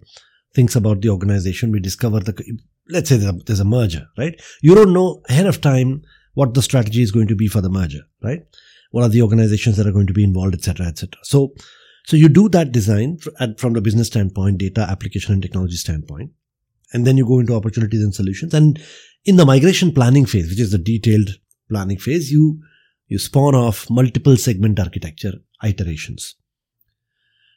things 0.54 0.75
about 0.75 1.01
the 1.01 1.10
organization. 1.10 1.72
We 1.72 1.80
discover 1.80 2.20
the, 2.20 2.60
let's 2.89 3.10
say 3.10 3.18
there's 3.18 3.60
a 3.60 3.66
merger, 3.66 4.08
right? 4.18 4.39
You 4.62 4.75
don't 4.75 4.94
know 4.94 5.24
ahead 5.30 5.48
of 5.48 5.62
time 5.62 6.04
what 6.38 6.53
the 6.53 6.62
strategy 6.62 7.01
is 7.01 7.12
going 7.12 7.27
to 7.27 7.36
be 7.36 7.48
for 7.48 7.62
the 7.62 7.70
merger, 7.70 8.01
right? 8.22 8.41
What 8.91 9.03
are 9.03 9.10
the 9.10 9.24
organizations 9.24 9.75
that 9.77 9.88
are 9.88 9.91
going 9.91 10.06
to 10.06 10.13
be 10.13 10.24
involved, 10.24 10.53
etc., 10.53 10.86
etc. 10.86 11.20
So, 11.24 11.56
so 12.06 12.15
you 12.15 12.29
do 12.29 12.48
that 12.50 12.72
design 12.72 13.17
from 13.58 13.74
the 13.74 13.82
business 13.82 14.06
standpoint, 14.06 14.60
data 14.60 14.82
application 14.82 15.34
and 15.34 15.41
technology 15.41 15.77
standpoint, 15.77 16.29
and 16.94 17.08
then 17.08 17.17
you 17.17 17.25
go 17.25 17.39
into 17.39 17.56
opportunities 17.56 18.03
and 18.03 18.13
solutions. 18.13 18.53
And 18.53 18.79
in 19.25 19.38
the 19.38 19.48
migration 19.48 19.91
planning 19.91 20.27
phase, 20.27 20.48
which 20.48 20.60
is 20.60 20.72
the 20.72 20.77
detailed 20.77 21.32
planning 21.72 21.98
phase, 21.98 22.32
you 22.32 22.62
you 23.08 23.17
spawn 23.17 23.56
off 23.56 23.89
multiple 23.89 24.38
segment 24.38 24.79
architecture 24.79 25.34
iterations. 25.63 26.36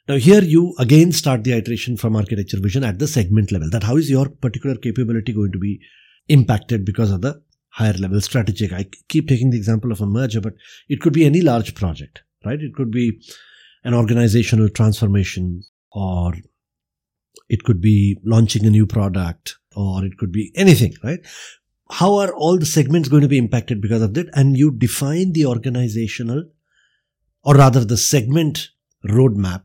Now 0.07 0.15
here 0.15 0.41
you 0.41 0.73
again 0.79 1.11
start 1.11 1.43
the 1.43 1.53
iteration 1.53 1.97
from 1.97 2.15
architecture 2.15 2.59
vision 2.59 2.83
at 2.83 2.97
the 2.97 3.07
segment 3.07 3.51
level. 3.51 3.69
That 3.69 3.83
how 3.83 3.97
is 3.97 4.09
your 4.09 4.27
particular 4.27 4.75
capability 4.75 5.33
going 5.33 5.51
to 5.51 5.59
be 5.59 5.79
impacted 6.29 6.83
because 6.83 7.11
of 7.11 7.21
the 7.21 7.43
higher 7.71 7.93
level 7.93 8.21
strategic. 8.21 8.73
I 8.73 8.85
keep 9.07 9.27
taking 9.27 9.49
the 9.49 9.57
example 9.57 9.91
of 9.91 10.01
a 10.01 10.05
merger, 10.05 10.41
but 10.41 10.53
it 10.89 11.01
could 11.01 11.13
be 11.13 11.25
any 11.25 11.41
large 11.41 11.73
project, 11.73 12.21
right? 12.45 12.59
It 12.59 12.75
could 12.75 12.91
be 12.91 13.21
an 13.83 13.93
organizational 13.93 14.69
transformation 14.69 15.63
or 15.91 16.33
it 17.49 17.63
could 17.63 17.81
be 17.81 18.17
launching 18.23 18.65
a 18.65 18.69
new 18.69 18.85
product 18.85 19.57
or 19.75 20.05
it 20.05 20.17
could 20.17 20.31
be 20.31 20.51
anything, 20.55 20.93
right? 21.03 21.19
How 21.89 22.15
are 22.15 22.33
all 22.33 22.57
the 22.57 22.65
segments 22.65 23.09
going 23.09 23.21
to 23.21 23.27
be 23.27 23.37
impacted 23.37 23.81
because 23.81 24.01
of 24.01 24.13
that? 24.13 24.29
And 24.33 24.57
you 24.57 24.71
define 24.71 25.33
the 25.33 25.45
organizational 25.45 26.45
or 27.43 27.55
rather 27.55 27.83
the 27.83 27.97
segment 27.97 28.69
roadmap 29.05 29.63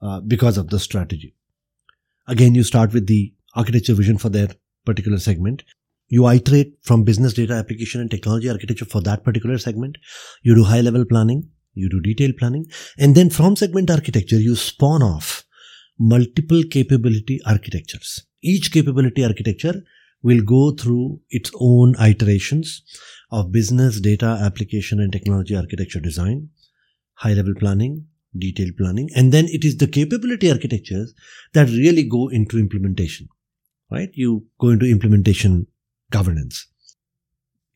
uh, 0.00 0.20
because 0.20 0.56
of 0.56 0.70
the 0.70 0.78
strategy. 0.78 1.34
Again, 2.26 2.54
you 2.54 2.62
start 2.62 2.92
with 2.92 3.06
the 3.06 3.34
architecture 3.54 3.94
vision 3.94 4.16
for 4.16 4.28
their 4.28 4.48
particular 4.86 5.18
segment. 5.18 5.64
You 6.10 6.28
iterate 6.28 6.74
from 6.82 7.04
business 7.04 7.32
data 7.32 7.54
application 7.54 8.02
and 8.02 8.10
technology 8.10 8.50
architecture 8.50 8.84
for 8.84 9.00
that 9.02 9.24
particular 9.24 9.56
segment. 9.56 9.96
You 10.42 10.54
do 10.54 10.64
high 10.64 10.82
level 10.82 11.06
planning 11.06 11.48
you 11.74 11.88
do 11.88 12.00
detailed 12.00 12.36
planning, 12.36 12.66
and 12.98 13.14
then 13.14 13.30
from 13.30 13.56
segment 13.56 13.90
architecture, 13.90 14.38
you 14.38 14.56
spawn 14.56 15.02
off 15.02 15.44
multiple 15.98 16.62
capability 16.70 17.40
architectures. 17.46 18.26
Each 18.42 18.72
capability 18.72 19.24
architecture 19.24 19.82
will 20.22 20.42
go 20.42 20.72
through 20.72 21.20
its 21.30 21.50
own 21.60 21.94
iterations 21.98 22.82
of 23.30 23.52
business, 23.52 24.00
data, 24.00 24.38
application, 24.42 25.00
and 25.00 25.12
technology 25.12 25.56
architecture 25.56 26.00
design, 26.00 26.50
high 27.14 27.34
level 27.34 27.54
planning, 27.58 28.06
detailed 28.36 28.76
planning, 28.76 29.08
and 29.14 29.32
then 29.32 29.46
it 29.46 29.64
is 29.64 29.76
the 29.76 29.86
capability 29.86 30.50
architectures 30.50 31.14
that 31.52 31.68
really 31.68 32.04
go 32.04 32.28
into 32.28 32.58
implementation, 32.58 33.28
right? 33.90 34.10
You 34.14 34.46
go 34.58 34.68
into 34.70 34.86
implementation 34.86 35.66
governance. 36.10 36.66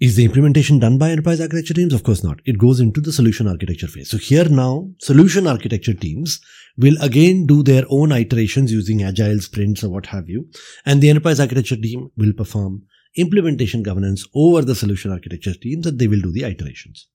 Is 0.00 0.16
the 0.16 0.24
implementation 0.24 0.80
done 0.80 0.98
by 0.98 1.10
enterprise 1.10 1.40
architecture 1.40 1.74
teams? 1.74 1.94
Of 1.94 2.02
course 2.02 2.24
not. 2.24 2.40
It 2.44 2.58
goes 2.58 2.80
into 2.80 3.00
the 3.00 3.12
solution 3.12 3.46
architecture 3.46 3.86
phase. 3.86 4.10
So 4.10 4.18
here 4.18 4.48
now, 4.48 4.90
solution 4.98 5.46
architecture 5.46 5.94
teams 5.94 6.40
will 6.76 6.96
again 7.00 7.46
do 7.46 7.62
their 7.62 7.84
own 7.88 8.10
iterations 8.10 8.72
using 8.72 9.02
agile 9.02 9.40
sprints 9.40 9.84
or 9.84 9.90
what 9.90 10.06
have 10.06 10.28
you. 10.28 10.48
And 10.84 11.00
the 11.00 11.10
enterprise 11.10 11.40
architecture 11.40 11.76
team 11.76 12.10
will 12.16 12.32
perform 12.32 12.82
implementation 13.16 13.82
governance 13.82 14.26
over 14.34 14.62
the 14.62 14.74
solution 14.74 15.12
architecture 15.12 15.54
teams 15.54 15.86
and 15.86 15.98
they 15.98 16.08
will 16.08 16.20
do 16.20 16.32
the 16.32 16.42
iterations. 16.42 17.08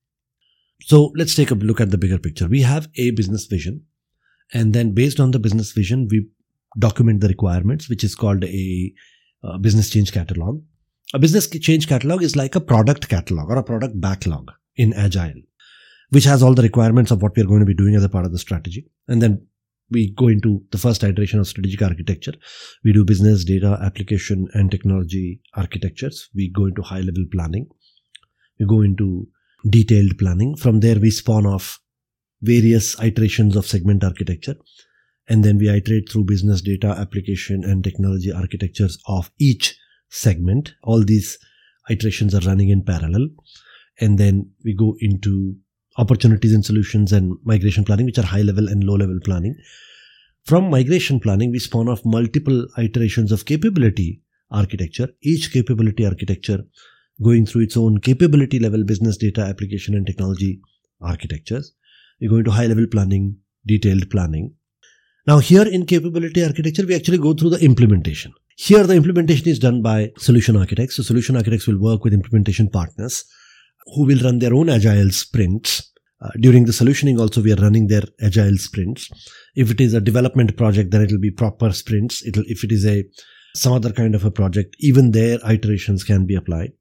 So 0.82 1.12
let's 1.16 1.36
take 1.36 1.52
a 1.52 1.56
look 1.56 1.82
at 1.82 1.92
the 1.92 1.98
bigger 1.98 2.18
picture. 2.18 2.48
We 2.48 2.62
have 2.62 2.88
a 2.96 3.12
business 3.12 3.46
vision 3.46 3.84
and 4.54 4.74
then 4.74 4.94
based 4.94 5.20
on 5.20 5.32
the 5.32 5.40
business 5.40 5.74
vision, 5.74 6.08
we 6.10 6.28
document 6.78 7.22
the 7.22 7.28
requirements, 7.28 7.90
which 7.90 8.04
is 8.04 8.16
called 8.16 8.44
a, 8.44 8.94
a 9.44 9.60
business 9.60 9.90
change 9.90 10.12
catalog. 10.12 10.62
A 11.12 11.18
business 11.18 11.48
change 11.50 11.88
catalog 11.88 12.22
is 12.22 12.36
like 12.36 12.56
a 12.56 12.62
product 12.62 13.10
catalog 13.10 13.50
or 13.50 13.58
a 13.58 13.64
product 13.64 14.00
backlog 14.00 14.52
in 14.76 14.94
Agile, 14.94 15.42
which 16.10 16.26
has 16.26 16.44
all 16.44 16.54
the 16.54 16.62
requirements 16.62 17.10
of 17.10 17.24
what 17.24 17.36
we 17.36 17.42
are 17.42 17.48
going 17.48 17.62
to 17.62 17.66
be 17.66 17.74
doing 17.74 17.96
as 17.96 18.04
a 18.04 18.10
part 18.10 18.26
of 18.26 18.32
the 18.32 18.38
strategy. 18.38 18.86
And 19.08 19.20
then 19.20 19.48
we 19.90 20.12
go 20.12 20.28
into 20.28 20.64
the 20.70 20.78
first 20.78 21.04
iteration 21.04 21.40
of 21.40 21.48
strategic 21.48 21.82
architecture. 21.82 22.34
We 22.84 22.94
do 22.94 23.04
business, 23.04 23.44
data, 23.44 23.80
application, 23.82 24.50
and 24.54 24.70
technology 24.70 25.42
architectures. 25.56 26.30
We 26.36 26.52
go 26.52 26.68
into 26.68 26.84
high 26.84 27.00
level 27.00 27.26
planning. 27.32 27.70
We 28.60 28.68
go 28.68 28.82
into 28.82 29.28
detailed 29.68 30.16
planning. 30.20 30.58
From 30.58 30.82
there, 30.82 31.00
we 31.00 31.10
spawn 31.10 31.48
off 31.48 31.80
various 32.44 33.02
iterations 33.02 33.56
of 33.56 33.66
segment 33.66 34.04
architecture. 34.04 34.58
And 35.28 35.44
then 35.44 35.58
we 35.58 35.70
iterate 35.70 36.12
through 36.12 36.26
business, 36.26 36.62
data, 36.62 36.90
application, 36.90 37.64
and 37.64 37.84
technology 37.84 38.32
architectures 38.32 39.00
of 39.08 39.32
each 39.40 39.76
segment. 40.10 40.74
All 40.84 41.04
these 41.04 41.38
iterations 41.90 42.36
are 42.36 42.48
running 42.48 42.70
in 42.70 42.84
parallel. 42.84 43.28
And 44.00 44.18
then 44.18 44.52
we 44.64 44.74
go 44.74 44.96
into 45.00 45.56
opportunities 45.98 46.54
and 46.54 46.66
solutions 46.66 47.12
and 47.12 47.38
migration 47.44 47.84
planning, 47.84 48.06
which 48.06 48.18
are 48.18 48.26
high 48.26 48.42
level 48.42 48.68
and 48.68 48.84
low 48.84 48.96
level 48.96 49.20
planning. 49.24 49.56
From 50.46 50.70
migration 50.70 51.20
planning, 51.20 51.52
we 51.52 51.60
spawn 51.60 51.90
off 51.90 52.06
multiple 52.06 52.66
iterations 52.78 53.32
of 53.32 53.46
capability 53.46 54.22
architecture, 54.52 55.10
each 55.22 55.52
capability 55.52 56.06
architecture 56.06 56.64
going 57.22 57.46
through 57.46 57.64
its 57.64 57.76
own 57.76 58.00
capability 58.00 58.60
level 58.60 58.84
business 58.84 59.18
data 59.18 59.42
application 59.42 59.94
and 59.96 60.08
technology 60.08 60.62
architectures. 61.02 61.74
We 62.22 62.30
go 62.30 62.38
into 62.38 62.52
high 62.52 62.68
level 62.68 62.88
planning, 62.88 63.38
detailed 63.66 64.10
planning. 64.10 64.54
Now, 65.28 65.40
here 65.40 65.68
in 65.68 65.86
capability 65.86 66.44
architecture, 66.44 66.86
we 66.86 66.96
actually 66.96 67.18
go 67.18 67.34
through 67.34 67.52
the 67.52 67.64
implementation. 67.64 68.34
Here, 68.62 68.86
the 68.86 68.96
implementation 68.96 69.48
is 69.48 69.58
done 69.58 69.82
by 69.82 70.12
solution 70.18 70.58
architects. 70.58 70.98
So, 70.98 71.02
solution 71.02 71.38
architects 71.38 71.66
will 71.66 71.80
work 71.80 72.04
with 72.04 72.14
implementation 72.14 72.70
partners 72.70 73.24
who 73.96 74.06
will 74.06 74.20
run 74.20 74.40
their 74.40 74.54
own 74.54 74.68
agile 74.68 75.12
sprints. 75.12 75.94
Uh, 76.22 76.28
during 76.42 76.66
the 76.66 76.74
solutioning, 76.74 77.18
also, 77.18 77.42
we 77.42 77.54
are 77.54 77.62
running 77.62 77.88
their 77.88 78.04
agile 78.22 78.58
sprints. 78.58 79.10
If 79.56 79.72
it 79.72 79.80
is 79.80 79.94
a 79.94 80.02
development 80.02 80.58
project, 80.58 80.92
then 80.92 81.02
it 81.02 81.10
will 81.10 81.22
be 81.22 81.32
proper 81.32 81.72
sprints. 81.72 82.22
It'll, 82.28 82.44
if 82.48 82.66
it 82.66 82.74
is 82.74 82.86
a 82.86 83.06
some 83.56 83.72
other 83.72 83.94
kind 83.94 84.14
of 84.14 84.26
a 84.26 84.32
project, 84.32 84.76
even 84.82 85.12
their 85.12 85.40
iterations 85.50 86.04
can 86.04 86.26
be 86.26 86.36
applied. 86.36 86.74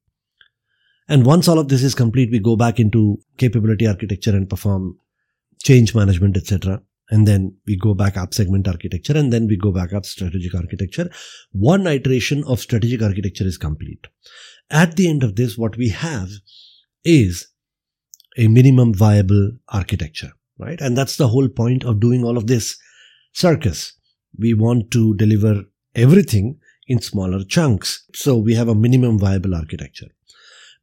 And 1.09 1.25
once 1.25 1.47
all 1.47 1.61
of 1.61 1.69
this 1.69 1.85
is 1.85 1.95
complete, 1.95 2.33
we 2.33 2.41
go 2.41 2.57
back 2.57 2.81
into 2.81 3.19
capability 3.37 3.87
architecture 3.87 4.37
and 4.37 4.51
perform 4.51 4.99
change 5.63 5.95
management, 5.95 6.37
etc 6.37 6.83
and 7.11 7.27
then 7.27 7.57
we 7.67 7.77
go 7.77 7.95
back 7.95 8.17
up 8.17 8.35
segment 8.35 8.69
architecture 8.69 9.17
and 9.17 9.33
then 9.33 9.47
we 9.47 9.57
go 9.57 9.73
back 9.73 9.93
up 9.93 10.05
strategic 10.05 10.55
architecture. 10.55 11.11
One 11.53 11.87
iteration 11.87 12.45
of 12.47 12.61
strategic 12.61 13.03
architecture 13.03 13.47
is 13.47 13.57
complete. 13.57 14.07
At 14.71 14.97
the 14.97 15.09
end 15.09 15.23
of 15.23 15.37
this 15.37 15.57
what 15.57 15.77
we 15.77 15.89
have 15.91 16.29
is 17.05 17.49
a 18.37 18.49
minimum 18.49 18.93
viable 18.93 19.53
architecture 19.69 20.33
right? 20.59 20.81
And 20.81 20.97
that's 20.97 21.17
the 21.17 21.29
whole 21.29 21.49
point 21.49 21.85
of 21.85 22.01
doing 22.01 22.25
all 22.25 22.37
of 22.37 22.47
this 22.47 22.79
circus. 23.33 23.95
We 24.39 24.55
want 24.55 24.91
to 24.93 25.15
deliver 25.15 25.65
everything 25.95 26.59
in 26.87 27.01
smaller 27.01 27.45
chunks. 27.45 28.05
So 28.15 28.37
we 28.37 28.55
have 28.55 28.69
a 28.69 28.75
minimum 28.75 29.19
viable 29.19 29.55
architecture. 29.55 30.09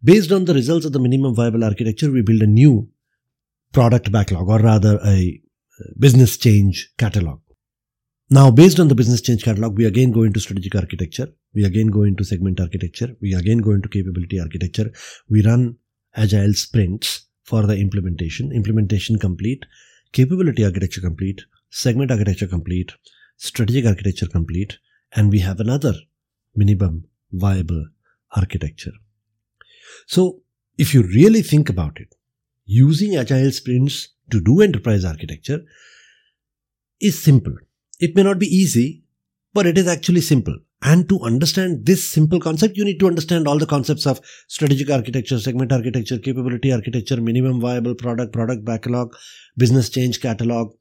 Based 0.03 0.31
on 0.31 0.45
the 0.45 0.53
results 0.53 0.85
of 0.85 0.93
the 0.93 0.99
minimum 0.99 1.35
viable 1.35 1.63
architecture 1.63 2.11
we 2.11 2.21
build 2.21 2.41
a 2.41 2.47
new 2.47 2.89
product 3.71 4.11
backlog 4.11 4.47
or 4.47 4.59
rather 4.59 4.99
a 5.05 5.41
business 5.97 6.37
change 6.37 6.91
catalog. 6.97 7.39
Now, 8.29 8.49
based 8.49 8.79
on 8.79 8.87
the 8.87 8.95
business 8.95 9.21
change 9.21 9.43
catalog, 9.43 9.77
we 9.77 9.85
again 9.85 10.11
go 10.11 10.23
into 10.23 10.39
strategic 10.39 10.75
architecture. 10.75 11.27
We 11.53 11.63
again 11.63 11.87
go 11.87 12.03
into 12.03 12.23
segment 12.23 12.59
architecture. 12.59 13.15
We 13.21 13.35
again 13.35 13.59
go 13.59 13.71
into 13.71 13.87
capability 13.87 14.39
architecture. 14.39 14.91
We 15.29 15.43
run 15.43 15.77
agile 16.15 16.53
sprints 16.53 17.27
for 17.43 17.67
the 17.67 17.77
implementation. 17.77 18.51
Implementation 18.51 19.19
complete, 19.19 19.65
capability 20.11 20.65
architecture 20.65 21.01
complete, 21.01 21.41
segment 21.69 22.09
architecture 22.09 22.47
complete, 22.47 22.93
strategic 23.37 23.85
architecture 23.85 24.27
complete, 24.27 24.79
and 25.13 25.31
we 25.31 25.39
have 25.39 25.59
another 25.59 25.93
minimum 26.55 27.05
viable 27.31 27.85
architecture. 28.35 28.93
So, 30.07 30.41
if 30.77 30.93
you 30.93 31.03
really 31.03 31.41
think 31.41 31.69
about 31.69 31.99
it, 31.99 32.15
using 32.65 33.15
agile 33.15 33.51
sprints 33.51 34.09
to 34.31 34.41
do 34.41 34.61
enterprise 34.61 35.05
architecture 35.05 35.61
is 37.01 37.21
simple. 37.21 37.53
It 37.99 38.15
may 38.15 38.23
not 38.23 38.39
be 38.39 38.47
easy, 38.47 39.03
but 39.53 39.65
it 39.65 39.77
is 39.77 39.87
actually 39.87 40.21
simple. 40.21 40.57
And 40.81 41.07
to 41.09 41.19
understand 41.21 41.85
this 41.85 42.07
simple 42.07 42.39
concept, 42.39 42.77
you 42.77 42.85
need 42.85 42.99
to 42.99 43.07
understand 43.07 43.47
all 43.47 43.57
the 43.57 43.65
concepts 43.65 44.05
of 44.05 44.21
strategic 44.47 44.89
architecture, 44.89 45.39
segment 45.39 45.71
architecture, 45.71 46.19
capability 46.19 46.71
architecture, 46.71 47.19
minimum 47.21 47.59
viable 47.59 47.95
product, 47.95 48.33
product 48.33 48.63
backlog, 48.65 49.15
business 49.57 49.89
change 49.89 50.21
catalog, 50.21 50.73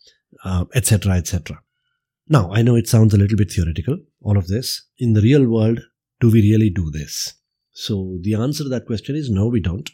etc., 0.74 1.12
uh, 1.12 1.16
etc. 1.16 1.54
Et 1.54 1.56
now, 2.28 2.50
I 2.52 2.62
know 2.62 2.74
it 2.74 2.88
sounds 2.88 3.14
a 3.14 3.18
little 3.18 3.36
bit 3.36 3.52
theoretical, 3.52 3.98
all 4.22 4.38
of 4.38 4.48
this. 4.48 4.88
In 4.98 5.12
the 5.12 5.20
real 5.20 5.46
world, 5.46 5.80
do 6.20 6.30
we 6.30 6.40
really 6.40 6.70
do 6.70 6.90
this? 6.90 7.34
So 7.72 8.18
the 8.22 8.34
answer 8.34 8.64
to 8.64 8.70
that 8.70 8.86
question 8.86 9.14
is 9.14 9.30
no, 9.30 9.46
we 9.46 9.60
don't. 9.60 9.90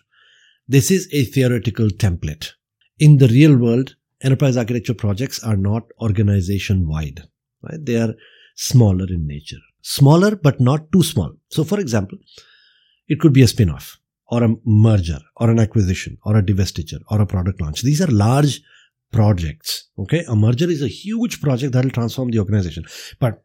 This 0.68 0.90
is 0.90 1.08
a 1.12 1.24
theoretical 1.24 1.88
template 1.88 2.52
in 3.00 3.16
the 3.16 3.28
real 3.28 3.56
world, 3.56 3.96
enterprise 4.22 4.56
architecture 4.56 4.94
projects 4.94 5.42
are 5.42 5.56
not 5.56 5.84
organization 6.00 6.86
wide, 6.86 7.22
right? 7.62 7.84
They 7.84 7.96
are 7.96 8.14
smaller 8.54 9.06
in 9.08 9.26
nature. 9.26 9.56
Smaller, 9.82 10.36
but 10.36 10.60
not 10.60 10.92
too 10.92 11.02
small. 11.02 11.32
So, 11.48 11.64
for 11.64 11.80
example, 11.80 12.18
it 13.08 13.18
could 13.18 13.32
be 13.32 13.42
a 13.42 13.48
spin 13.48 13.70
off 13.70 13.98
or 14.30 14.44
a 14.44 14.54
merger 14.64 15.18
or 15.36 15.50
an 15.50 15.58
acquisition 15.58 16.18
or 16.24 16.36
a 16.36 16.42
divestiture 16.42 17.00
or 17.10 17.20
a 17.20 17.26
product 17.26 17.60
launch. 17.60 17.82
These 17.82 18.02
are 18.02 18.06
large 18.08 18.60
projects. 19.10 19.88
Okay. 19.98 20.24
A 20.28 20.36
merger 20.36 20.68
is 20.68 20.82
a 20.82 20.88
huge 20.88 21.40
project 21.40 21.72
that 21.72 21.84
will 21.84 21.90
transform 21.90 22.30
the 22.30 22.38
organization. 22.38 22.84
But, 23.18 23.42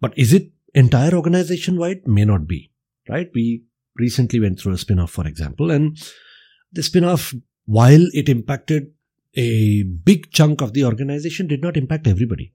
but 0.00 0.16
is 0.16 0.32
it 0.32 0.52
entire 0.74 1.14
organization 1.14 1.78
wide? 1.78 2.06
May 2.06 2.26
not 2.26 2.46
be, 2.46 2.70
right? 3.08 3.30
We 3.34 3.64
recently 3.96 4.40
went 4.40 4.60
through 4.60 4.74
a 4.74 4.78
spin 4.78 4.98
off, 4.98 5.10
for 5.10 5.26
example, 5.26 5.70
and 5.70 5.98
the 6.72 6.82
spin 6.82 7.04
off, 7.04 7.34
while 7.66 8.06
it 8.12 8.28
impacted 8.28 8.92
a 9.34 9.82
big 9.82 10.30
chunk 10.30 10.60
of 10.60 10.72
the 10.72 10.84
organization, 10.84 11.46
did 11.46 11.62
not 11.62 11.76
impact 11.76 12.06
everybody 12.06 12.52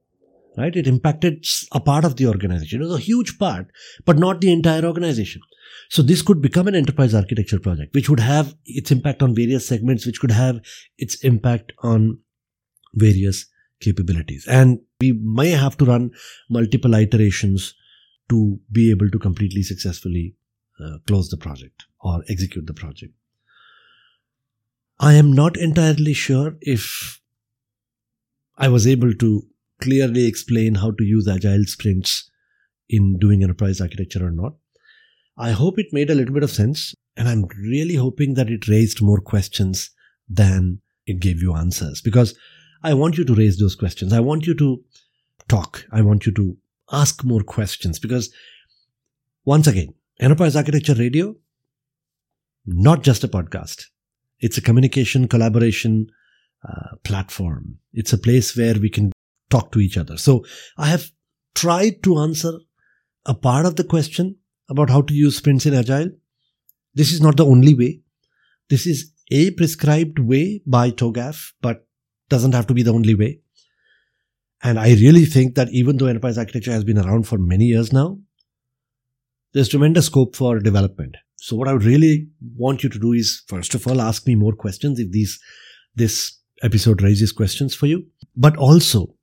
right? 0.58 0.76
It 0.76 0.88
impacted 0.88 1.46
a 1.72 1.80
part 1.80 2.04
of 2.04 2.16
the 2.18 2.28
organization. 2.28 2.82
It 2.82 2.86
was 2.86 2.96
a 2.96 3.02
huge 3.02 3.38
part, 3.38 3.68
but 4.06 4.18
not 4.18 4.42
the 4.42 4.52
entire 4.52 4.84
organization. 4.84 5.42
So 5.90 6.02
this 6.02 6.22
could 6.22 6.42
become 6.42 6.68
an 6.68 6.76
enterprise 6.76 7.14
architecture 7.14 7.60
project, 7.60 7.94
which 7.94 8.10
would 8.10 8.20
have 8.20 8.56
its 8.66 8.92
impact 8.92 9.22
on 9.22 9.36
various 9.36 9.68
segments, 9.68 10.06
which 10.06 10.20
could 10.20 10.32
have 10.32 10.60
its 10.98 11.24
impact 11.24 11.72
on 11.84 12.20
various 12.94 13.46
capabilities. 13.80 14.46
And 14.48 14.80
we 15.00 15.12
may 15.12 15.52
have 15.52 15.78
to 15.78 15.86
run 15.86 16.12
multiple 16.50 16.96
iterations 16.96 17.76
to 18.30 18.60
be 18.72 18.90
able 18.90 19.10
to 19.10 19.20
completely 19.20 19.62
successfully 19.62 20.36
uh, 20.84 20.98
close 21.06 21.30
the 21.30 21.38
project 21.38 21.86
or 22.02 22.24
execute 22.28 22.66
the 22.66 22.74
project. 22.74 23.14
I 25.00 25.14
am 25.14 25.32
not 25.32 25.58
entirely 25.58 26.14
sure 26.14 26.58
if 26.62 27.22
I 28.58 28.68
was 28.68 28.88
able 28.88 29.14
to 29.14 29.44
clearly 29.80 30.26
explain 30.26 30.76
how 30.76 30.92
to 30.92 31.04
use 31.04 31.28
agile 31.28 31.66
sprints 31.66 32.30
in 32.90 33.20
doing 33.20 33.44
enterprise 33.44 33.80
architecture 33.80 34.26
or 34.26 34.32
not. 34.32 34.54
I 35.38 35.52
hope 35.52 35.78
it 35.78 35.94
made 35.94 36.10
a 36.10 36.16
little 36.16 36.34
bit 36.34 36.44
of 36.44 36.50
sense, 36.50 36.96
and 37.16 37.28
I'm 37.28 37.48
really 37.62 37.94
hoping 37.94 38.34
that 38.34 38.50
it 38.50 38.68
raised 38.68 39.02
more 39.02 39.20
questions 39.20 39.92
than 40.28 40.82
it 41.06 41.20
gave 41.20 41.44
you 41.44 41.54
answers 41.54 42.02
because 42.02 42.36
I 42.82 42.96
want 42.96 43.20
you 43.20 43.26
to 43.26 43.36
raise 43.36 43.60
those 43.60 43.76
questions. 43.76 44.14
I 44.14 44.20
want 44.20 44.48
you 44.48 44.56
to 44.56 44.84
talk. 45.48 45.86
I 45.92 46.02
want 46.02 46.26
you 46.26 46.32
to 46.34 46.58
ask 46.92 47.24
more 47.24 47.44
questions 47.44 48.00
because 48.00 48.32
once 49.46 49.68
again, 49.68 49.94
Enterprise 50.20 50.56
Architecture 50.56 50.96
Radio, 50.96 51.36
not 52.66 53.04
just 53.04 53.24
a 53.24 53.28
podcast. 53.28 53.86
It's 54.40 54.58
a 54.58 54.62
communication, 54.62 55.28
collaboration 55.28 56.08
uh, 56.68 56.96
platform. 57.04 57.80
It's 57.94 58.14
a 58.14 58.18
place 58.18 58.56
where 58.56 58.76
we 58.76 58.90
can 58.90 59.12
talk 59.50 59.72
to 59.72 59.80
each 59.80 59.98
other. 59.98 60.18
So 60.18 60.46
I 60.78 60.88
have 60.88 61.12
tried 61.56 62.04
to 62.04 62.20
answer 62.20 62.52
a 63.26 63.34
part 63.34 63.66
of 63.66 63.76
the 63.76 63.84
question 63.84 64.38
about 64.70 64.90
how 64.90 65.02
to 65.02 65.14
use 65.14 65.38
sprints 65.38 65.66
in 65.66 65.74
Agile. 65.74 66.12
This 66.94 67.12
is 67.12 67.22
not 67.22 67.38
the 67.38 67.46
only 67.46 67.74
way. 67.74 68.02
This 68.70 68.86
is 68.86 69.12
a 69.32 69.52
prescribed 69.52 70.20
way 70.20 70.62
by 70.66 70.92
TOGAF, 70.92 71.54
but 71.62 71.88
doesn't 72.30 72.54
have 72.54 72.68
to 72.68 72.74
be 72.74 72.84
the 72.84 72.94
only 72.94 73.16
way. 73.16 73.40
And 74.64 74.80
I 74.80 74.90
really 74.90 75.26
think 75.26 75.56
that 75.56 75.70
even 75.72 75.98
though 75.98 76.08
enterprise 76.08 76.38
architecture 76.38 76.72
has 76.72 76.84
been 76.84 76.98
around 76.98 77.28
for 77.28 77.38
many 77.38 77.66
years 77.66 77.94
now, 77.94 78.20
there's 79.54 79.70
tremendous 79.70 80.08
scope 80.08 80.36
for 80.36 80.60
development. 80.60 81.16
So 81.38 81.56
what 81.56 81.68
I 81.68 81.74
would 81.74 81.84
really 81.84 82.28
want 82.56 82.84
you 82.84 82.90
to 82.90 83.00
do 83.00 83.14
is 83.14 83.44
first 83.48 83.76
of 83.76 83.88
all 83.88 84.02
ask 84.02 84.26
me 84.28 84.36
more 84.36 84.54
questions 84.54 85.00
if 85.00 85.12
these 85.12 85.40
this 85.96 86.40
episode 86.64 87.02
raises 87.02 87.32
questions 87.32 87.74
for 87.76 87.86
you, 87.86 88.06
but 88.36 88.58
also 88.58 89.16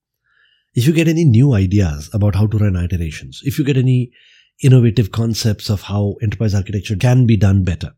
if 0.75 0.87
you 0.87 0.93
get 0.93 1.09
any 1.09 1.25
new 1.25 1.53
ideas 1.53 2.11
about 2.13 2.35
how 2.35 2.47
to 2.47 2.59
run 2.59 2.77
iterations, 2.77 3.41
if 3.45 3.59
you 3.59 3.65
get 3.65 3.77
any 3.77 4.11
innovative 4.63 5.13
concepts 5.13 5.69
of 5.69 5.83
how 5.83 6.15
enterprise 6.23 6.55
architecture 6.55 6.97
can 6.97 7.27
be 7.27 7.37
done 7.37 7.65
better, 7.65 7.93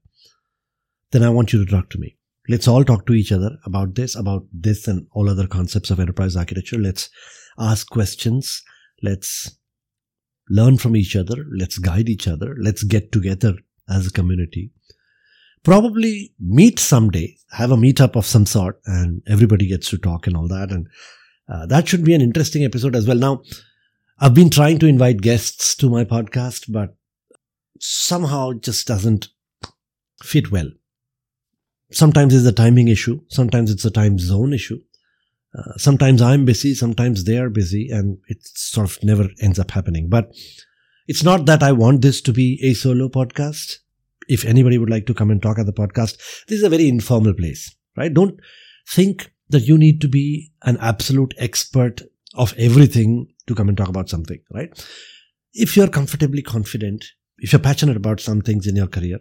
then 1.12 1.22
I 1.22 1.30
want 1.30 1.52
you 1.52 1.64
to 1.64 1.70
talk 1.70 1.90
to 1.90 1.98
me. 1.98 2.16
Let's 2.48 2.68
all 2.68 2.84
talk 2.84 3.06
to 3.06 3.14
each 3.14 3.32
other 3.32 3.56
about 3.64 3.94
this, 3.94 4.14
about 4.14 4.46
this 4.52 4.86
and 4.88 5.06
all 5.12 5.28
other 5.28 5.46
concepts 5.46 5.90
of 5.90 6.00
enterprise 6.00 6.36
architecture. 6.36 6.78
Let's 6.78 7.10
ask 7.58 7.88
questions. 7.88 8.62
Let's 9.02 9.58
learn 10.48 10.78
from 10.78 10.96
each 10.96 11.16
other. 11.16 11.44
Let's 11.58 11.78
guide 11.78 12.08
each 12.08 12.28
other. 12.28 12.54
Let's 12.60 12.84
get 12.84 13.10
together 13.10 13.54
as 13.88 14.06
a 14.06 14.12
community. 14.12 14.70
Probably 15.62 16.32
meet 16.38 16.78
someday, 16.78 17.36
have 17.50 17.72
a 17.72 17.76
meetup 17.76 18.14
of 18.14 18.26
some 18.26 18.46
sort, 18.46 18.80
and 18.86 19.22
everybody 19.26 19.66
gets 19.66 19.90
to 19.90 19.98
talk 19.98 20.26
and 20.26 20.36
all 20.36 20.48
that. 20.48 20.70
And 20.70 20.88
uh, 21.48 21.66
that 21.66 21.88
should 21.88 22.04
be 22.04 22.14
an 22.14 22.20
interesting 22.20 22.64
episode 22.64 22.94
as 22.94 23.06
well. 23.06 23.16
Now, 23.16 23.42
I've 24.18 24.34
been 24.34 24.50
trying 24.50 24.78
to 24.78 24.86
invite 24.86 25.20
guests 25.20 25.74
to 25.76 25.90
my 25.90 26.04
podcast, 26.04 26.72
but 26.72 26.96
somehow 27.80 28.50
it 28.50 28.62
just 28.62 28.86
doesn't 28.86 29.28
fit 30.22 30.50
well. 30.50 30.70
Sometimes 31.90 32.34
it's 32.34 32.46
a 32.46 32.52
timing 32.52 32.88
issue. 32.88 33.20
Sometimes 33.28 33.70
it's 33.70 33.84
a 33.84 33.90
time 33.90 34.18
zone 34.18 34.52
issue. 34.52 34.80
Uh, 35.56 35.76
sometimes 35.76 36.20
I'm 36.20 36.44
busy. 36.44 36.74
Sometimes 36.74 37.24
they 37.24 37.38
are 37.38 37.48
busy 37.48 37.90
and 37.90 38.18
it 38.28 38.38
sort 38.42 38.88
of 38.88 39.02
never 39.02 39.28
ends 39.40 39.58
up 39.58 39.70
happening. 39.70 40.08
But 40.08 40.32
it's 41.06 41.22
not 41.22 41.46
that 41.46 41.62
I 41.62 41.72
want 41.72 42.02
this 42.02 42.20
to 42.22 42.32
be 42.32 42.60
a 42.62 42.74
solo 42.74 43.08
podcast. 43.08 43.78
If 44.28 44.44
anybody 44.44 44.76
would 44.76 44.90
like 44.90 45.06
to 45.06 45.14
come 45.14 45.30
and 45.30 45.40
talk 45.40 45.58
at 45.58 45.66
the 45.66 45.72
podcast, 45.72 46.16
this 46.46 46.58
is 46.58 46.64
a 46.64 46.68
very 46.68 46.88
informal 46.88 47.32
place, 47.34 47.74
right? 47.96 48.12
Don't 48.12 48.40
think 48.88 49.30
that 49.48 49.62
you 49.62 49.78
need 49.78 50.00
to 50.00 50.08
be 50.08 50.52
an 50.62 50.76
absolute 50.80 51.32
expert 51.38 52.02
of 52.34 52.54
everything 52.58 53.28
to 53.46 53.54
come 53.54 53.68
and 53.68 53.76
talk 53.76 53.88
about 53.88 54.08
something, 54.08 54.40
right? 54.52 54.70
If 55.54 55.76
you're 55.76 55.88
comfortably 55.88 56.42
confident, 56.42 57.04
if 57.38 57.52
you're 57.52 57.60
passionate 57.60 57.96
about 57.96 58.20
some 58.20 58.40
things 58.40 58.66
in 58.66 58.76
your 58.76 58.88
career, 58.88 59.20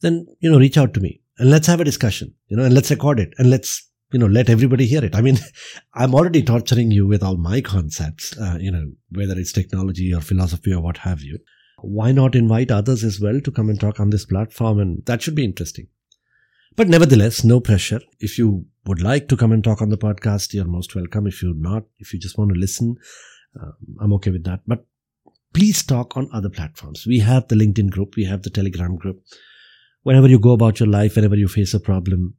then, 0.00 0.26
you 0.40 0.50
know, 0.50 0.58
reach 0.58 0.76
out 0.76 0.94
to 0.94 1.00
me 1.00 1.22
and 1.38 1.50
let's 1.50 1.66
have 1.66 1.80
a 1.80 1.84
discussion, 1.84 2.34
you 2.48 2.56
know, 2.56 2.64
and 2.64 2.74
let's 2.74 2.90
record 2.90 3.18
it 3.18 3.32
and 3.38 3.50
let's, 3.50 3.87
you 4.12 4.18
know, 4.18 4.26
let 4.26 4.48
everybody 4.48 4.86
hear 4.86 5.04
it. 5.04 5.14
I 5.14 5.20
mean, 5.20 5.38
I'm 5.94 6.14
already 6.14 6.42
torturing 6.42 6.90
you 6.90 7.06
with 7.06 7.22
all 7.22 7.36
my 7.36 7.60
concepts, 7.60 8.36
uh, 8.38 8.58
you 8.60 8.70
know, 8.70 8.92
whether 9.10 9.38
it's 9.38 9.52
technology 9.52 10.14
or 10.14 10.20
philosophy 10.20 10.72
or 10.72 10.80
what 10.80 10.98
have 10.98 11.22
you. 11.22 11.38
Why 11.80 12.12
not 12.12 12.34
invite 12.34 12.70
others 12.70 13.04
as 13.04 13.20
well 13.20 13.40
to 13.40 13.52
come 13.52 13.68
and 13.68 13.78
talk 13.78 14.00
on 14.00 14.10
this 14.10 14.24
platform? 14.24 14.80
And 14.80 15.04
that 15.06 15.22
should 15.22 15.36
be 15.36 15.44
interesting. 15.44 15.86
But 16.74 16.88
nevertheless, 16.88 17.44
no 17.44 17.60
pressure. 17.60 18.00
If 18.20 18.38
you 18.38 18.66
would 18.86 19.02
like 19.02 19.28
to 19.28 19.36
come 19.36 19.52
and 19.52 19.62
talk 19.62 19.82
on 19.82 19.90
the 19.90 19.98
podcast, 19.98 20.54
you're 20.54 20.64
most 20.64 20.94
welcome. 20.94 21.26
If 21.26 21.42
you're 21.42 21.54
not, 21.54 21.84
if 21.98 22.12
you 22.12 22.18
just 22.18 22.38
want 22.38 22.52
to 22.52 22.58
listen, 22.58 22.96
uh, 23.60 23.72
I'm 24.00 24.12
okay 24.14 24.30
with 24.30 24.44
that. 24.44 24.60
But 24.66 24.86
please 25.52 25.82
talk 25.82 26.16
on 26.16 26.30
other 26.32 26.48
platforms. 26.48 27.04
We 27.06 27.18
have 27.18 27.48
the 27.48 27.56
LinkedIn 27.56 27.90
group, 27.90 28.14
we 28.16 28.24
have 28.24 28.42
the 28.42 28.50
Telegram 28.50 28.96
group. 28.96 29.22
Whenever 30.02 30.28
you 30.28 30.38
go 30.38 30.52
about 30.52 30.80
your 30.80 30.88
life, 30.88 31.16
whenever 31.16 31.36
you 31.36 31.48
face 31.48 31.74
a 31.74 31.80
problem, 31.80 32.34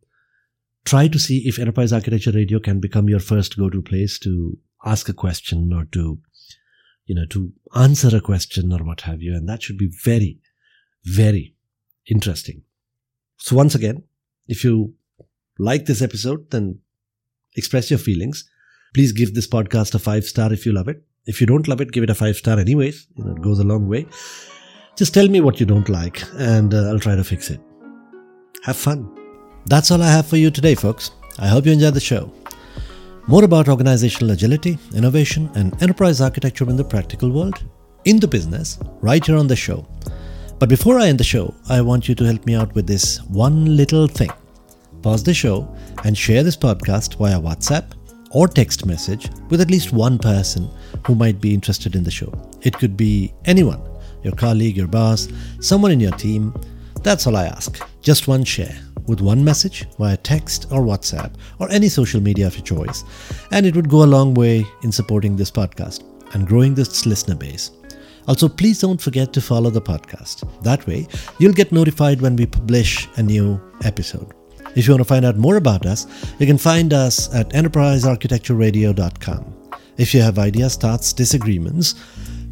try 0.85 1.07
to 1.07 1.19
see 1.19 1.47
if 1.47 1.59
Enterprise 1.59 1.93
Architecture 1.93 2.31
Radio 2.31 2.59
can 2.59 2.79
become 2.79 3.09
your 3.09 3.19
first 3.19 3.57
go-to 3.57 3.81
place 3.81 4.17
to 4.19 4.57
ask 4.85 5.09
a 5.09 5.13
question 5.13 5.71
or 5.73 5.85
to, 5.91 6.19
you 7.05 7.15
know, 7.15 7.25
to 7.29 7.51
answer 7.75 8.15
a 8.15 8.21
question 8.21 8.71
or 8.71 8.83
what 8.83 9.01
have 9.01 9.21
you. 9.21 9.35
And 9.35 9.47
that 9.49 9.61
should 9.63 9.77
be 9.77 9.89
very, 10.03 10.39
very 11.03 11.55
interesting. 12.07 12.63
So 13.37 13.55
once 13.55 13.75
again, 13.75 14.03
if 14.47 14.63
you 14.63 14.93
like 15.57 15.85
this 15.85 16.01
episode, 16.01 16.49
then 16.51 16.79
express 17.55 17.89
your 17.89 17.99
feelings. 17.99 18.49
Please 18.93 19.11
give 19.11 19.35
this 19.35 19.47
podcast 19.47 19.93
a 19.93 19.99
five 19.99 20.25
star 20.25 20.51
if 20.51 20.65
you 20.65 20.71
love 20.71 20.87
it. 20.87 21.03
If 21.25 21.39
you 21.39 21.47
don't 21.47 21.67
love 21.67 21.81
it, 21.81 21.91
give 21.91 22.03
it 22.03 22.09
a 22.09 22.15
five 22.15 22.37
star 22.37 22.57
anyways. 22.57 23.07
You 23.15 23.25
know, 23.25 23.35
it 23.35 23.41
goes 23.41 23.59
a 23.59 23.63
long 23.63 23.87
way. 23.87 24.07
Just 24.95 25.13
tell 25.13 25.27
me 25.27 25.41
what 25.41 25.59
you 25.59 25.65
don't 25.65 25.87
like 25.87 26.23
and 26.33 26.73
uh, 26.73 26.89
I'll 26.89 26.99
try 26.99 27.15
to 27.15 27.23
fix 27.23 27.49
it. 27.49 27.61
Have 28.63 28.75
fun. 28.75 29.28
That's 29.65 29.91
all 29.91 30.01
I 30.01 30.09
have 30.11 30.27
for 30.27 30.37
you 30.37 30.51
today, 30.51 30.75
folks. 30.75 31.11
I 31.37 31.47
hope 31.47 31.65
you 31.65 31.71
enjoyed 31.71 31.93
the 31.93 31.99
show. 31.99 32.31
More 33.27 33.43
about 33.43 33.69
organizational 33.69 34.31
agility, 34.31 34.77
innovation, 34.95 35.49
and 35.55 35.79
enterprise 35.81 36.21
architecture 36.21 36.69
in 36.69 36.75
the 36.75 36.83
practical 36.83 37.29
world, 37.29 37.63
in 38.05 38.19
the 38.19 38.27
business, 38.27 38.79
right 39.01 39.23
here 39.23 39.37
on 39.37 39.47
the 39.47 39.55
show. 39.55 39.87
But 40.57 40.69
before 40.69 40.99
I 40.99 41.07
end 41.07 41.19
the 41.19 41.23
show, 41.23 41.53
I 41.69 41.81
want 41.81 42.09
you 42.09 42.15
to 42.15 42.23
help 42.23 42.45
me 42.45 42.55
out 42.55 42.73
with 42.75 42.87
this 42.87 43.21
one 43.23 43.77
little 43.77 44.07
thing 44.07 44.31
pause 45.01 45.23
the 45.23 45.33
show, 45.33 45.67
and 46.03 46.17
share 46.17 46.43
this 46.43 46.57
podcast 46.57 47.17
via 47.17 47.39
WhatsApp 47.39 47.93
or 48.31 48.47
text 48.47 48.85
message 48.85 49.29
with 49.49 49.61
at 49.61 49.71
least 49.71 49.91
one 49.91 50.19
person 50.19 50.69
who 51.05 51.15
might 51.15 51.41
be 51.41 51.53
interested 51.53 51.95
in 51.95 52.03
the 52.03 52.11
show. 52.11 52.31
It 52.61 52.77
could 52.77 52.95
be 52.95 53.33
anyone 53.45 53.81
your 54.21 54.33
colleague, 54.33 54.75
your 54.75 54.87
boss, 54.87 55.29
someone 55.61 55.91
in 55.91 55.99
your 56.01 56.11
team. 56.11 56.53
That's 57.03 57.25
all 57.25 57.37
I 57.37 57.45
ask. 57.45 57.81
Just 58.01 58.27
one 58.27 58.43
share 58.43 58.77
with 59.07 59.21
one 59.21 59.43
message 59.43 59.88
via 59.97 60.17
text 60.17 60.67
or 60.71 60.81
WhatsApp 60.81 61.33
or 61.59 61.69
any 61.71 61.89
social 61.89 62.21
media 62.21 62.47
of 62.47 62.55
your 62.55 62.65
choice. 62.65 63.03
And 63.51 63.65
it 63.65 63.75
would 63.75 63.89
go 63.89 64.03
a 64.03 64.05
long 64.05 64.33
way 64.33 64.65
in 64.83 64.91
supporting 64.91 65.35
this 65.35 65.51
podcast 65.51 66.03
and 66.33 66.47
growing 66.47 66.75
this 66.75 67.05
listener 67.05 67.35
base. 67.35 67.71
Also, 68.27 68.47
please 68.47 68.79
don't 68.79 69.01
forget 69.01 69.33
to 69.33 69.41
follow 69.41 69.69
the 69.69 69.81
podcast. 69.81 70.47
That 70.62 70.85
way, 70.85 71.07
you'll 71.39 71.53
get 71.53 71.71
notified 71.71 72.21
when 72.21 72.35
we 72.35 72.45
publish 72.45 73.07
a 73.15 73.23
new 73.23 73.59
episode. 73.83 74.33
If 74.75 74.88
you 74.88 74.93
want 74.93 75.01
to 75.01 75.05
find 75.05 75.25
out 75.25 75.38
more 75.38 75.55
about 75.55 75.88
us, 75.88 76.05
you 76.38 76.45
can 76.45 76.59
find 76.59 76.93
us 76.93 77.33
at 77.33 77.49
enterprisearchitectureradio.com. 77.49 79.55
If 79.97 80.13
you 80.13 80.21
have 80.21 80.38
ideas, 80.38 80.75
thoughts, 80.75 81.12
disagreements, 81.12 81.95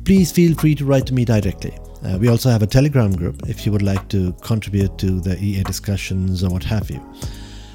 please 0.04 0.32
feel 0.32 0.56
free 0.56 0.74
to 0.76 0.86
write 0.86 1.06
to 1.08 1.14
me 1.14 1.26
directly. 1.26 1.78
Uh, 2.08 2.18
we 2.18 2.30
also 2.30 2.50
have 2.50 2.62
a 2.62 2.68
Telegram 2.68 3.12
group 3.12 3.50
if 3.50 3.66
you 3.66 3.72
would 3.72 3.82
like 3.82 4.08
to 4.08 4.32
contribute 4.42 4.98
to 4.98 5.20
the 5.20 5.38
EA 5.44 5.64
discussions 5.64 6.44
or 6.44 6.50
what 6.50 6.64
have 6.64 6.90
you. 6.90 7.02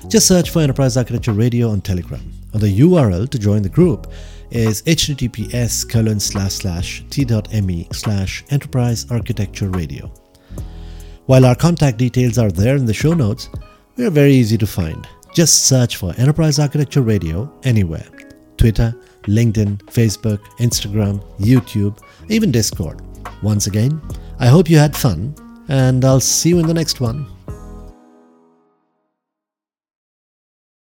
Just 0.09 0.27
search 0.27 0.51
for 0.51 0.61
Enterprise 0.61 0.97
Architecture 0.97 1.33
Radio 1.33 1.69
on 1.69 1.81
Telegram. 1.81 2.33
Or 2.55 2.61
the 2.61 2.81
URL 2.81 3.29
to 3.29 3.39
join 3.39 3.63
the 3.63 3.69
group 3.69 4.11
is 4.51 4.83
https 4.83 5.89
colon 5.89 6.21
slash 6.21 6.53
slash 6.53 7.05
t.me 7.11 7.89
slash 7.93 8.45
enterprise 8.51 9.11
architecture 9.11 9.69
radio. 9.69 10.11
While 11.27 11.47
our 11.47 11.55
contact 11.55 11.99
details 11.99 12.37
are 12.39 12.51
there 12.51 12.77
in 12.77 12.87
the 12.87 12.95
show 12.95 13.15
notes, 13.15 13.49
we 13.97 14.05
are 14.05 14.11
very 14.11 14.33
easy 14.33 14.59
to 14.59 14.67
find. 14.67 15.07
Just 15.35 15.67
search 15.67 15.97
for 15.97 16.15
Enterprise 16.19 16.59
Architecture 16.59 17.03
Radio 17.03 17.51
anywhere 17.65 18.07
Twitter, 18.57 18.95
LinkedIn, 19.23 19.79
Facebook, 19.85 20.41
Instagram, 20.59 21.23
YouTube, 21.39 21.99
even 22.29 22.51
Discord. 22.51 23.01
Once 23.43 23.67
again, 23.67 24.01
I 24.43 24.47
hope 24.47 24.69
you 24.69 24.77
had 24.77 24.97
fun, 24.97 25.37
and 25.69 26.05
I'll 26.05 26.19
see 26.19 26.49
you 26.49 26.59
in 26.59 26.67
the 26.67 26.75
next 26.75 27.01
one. 27.01 27.32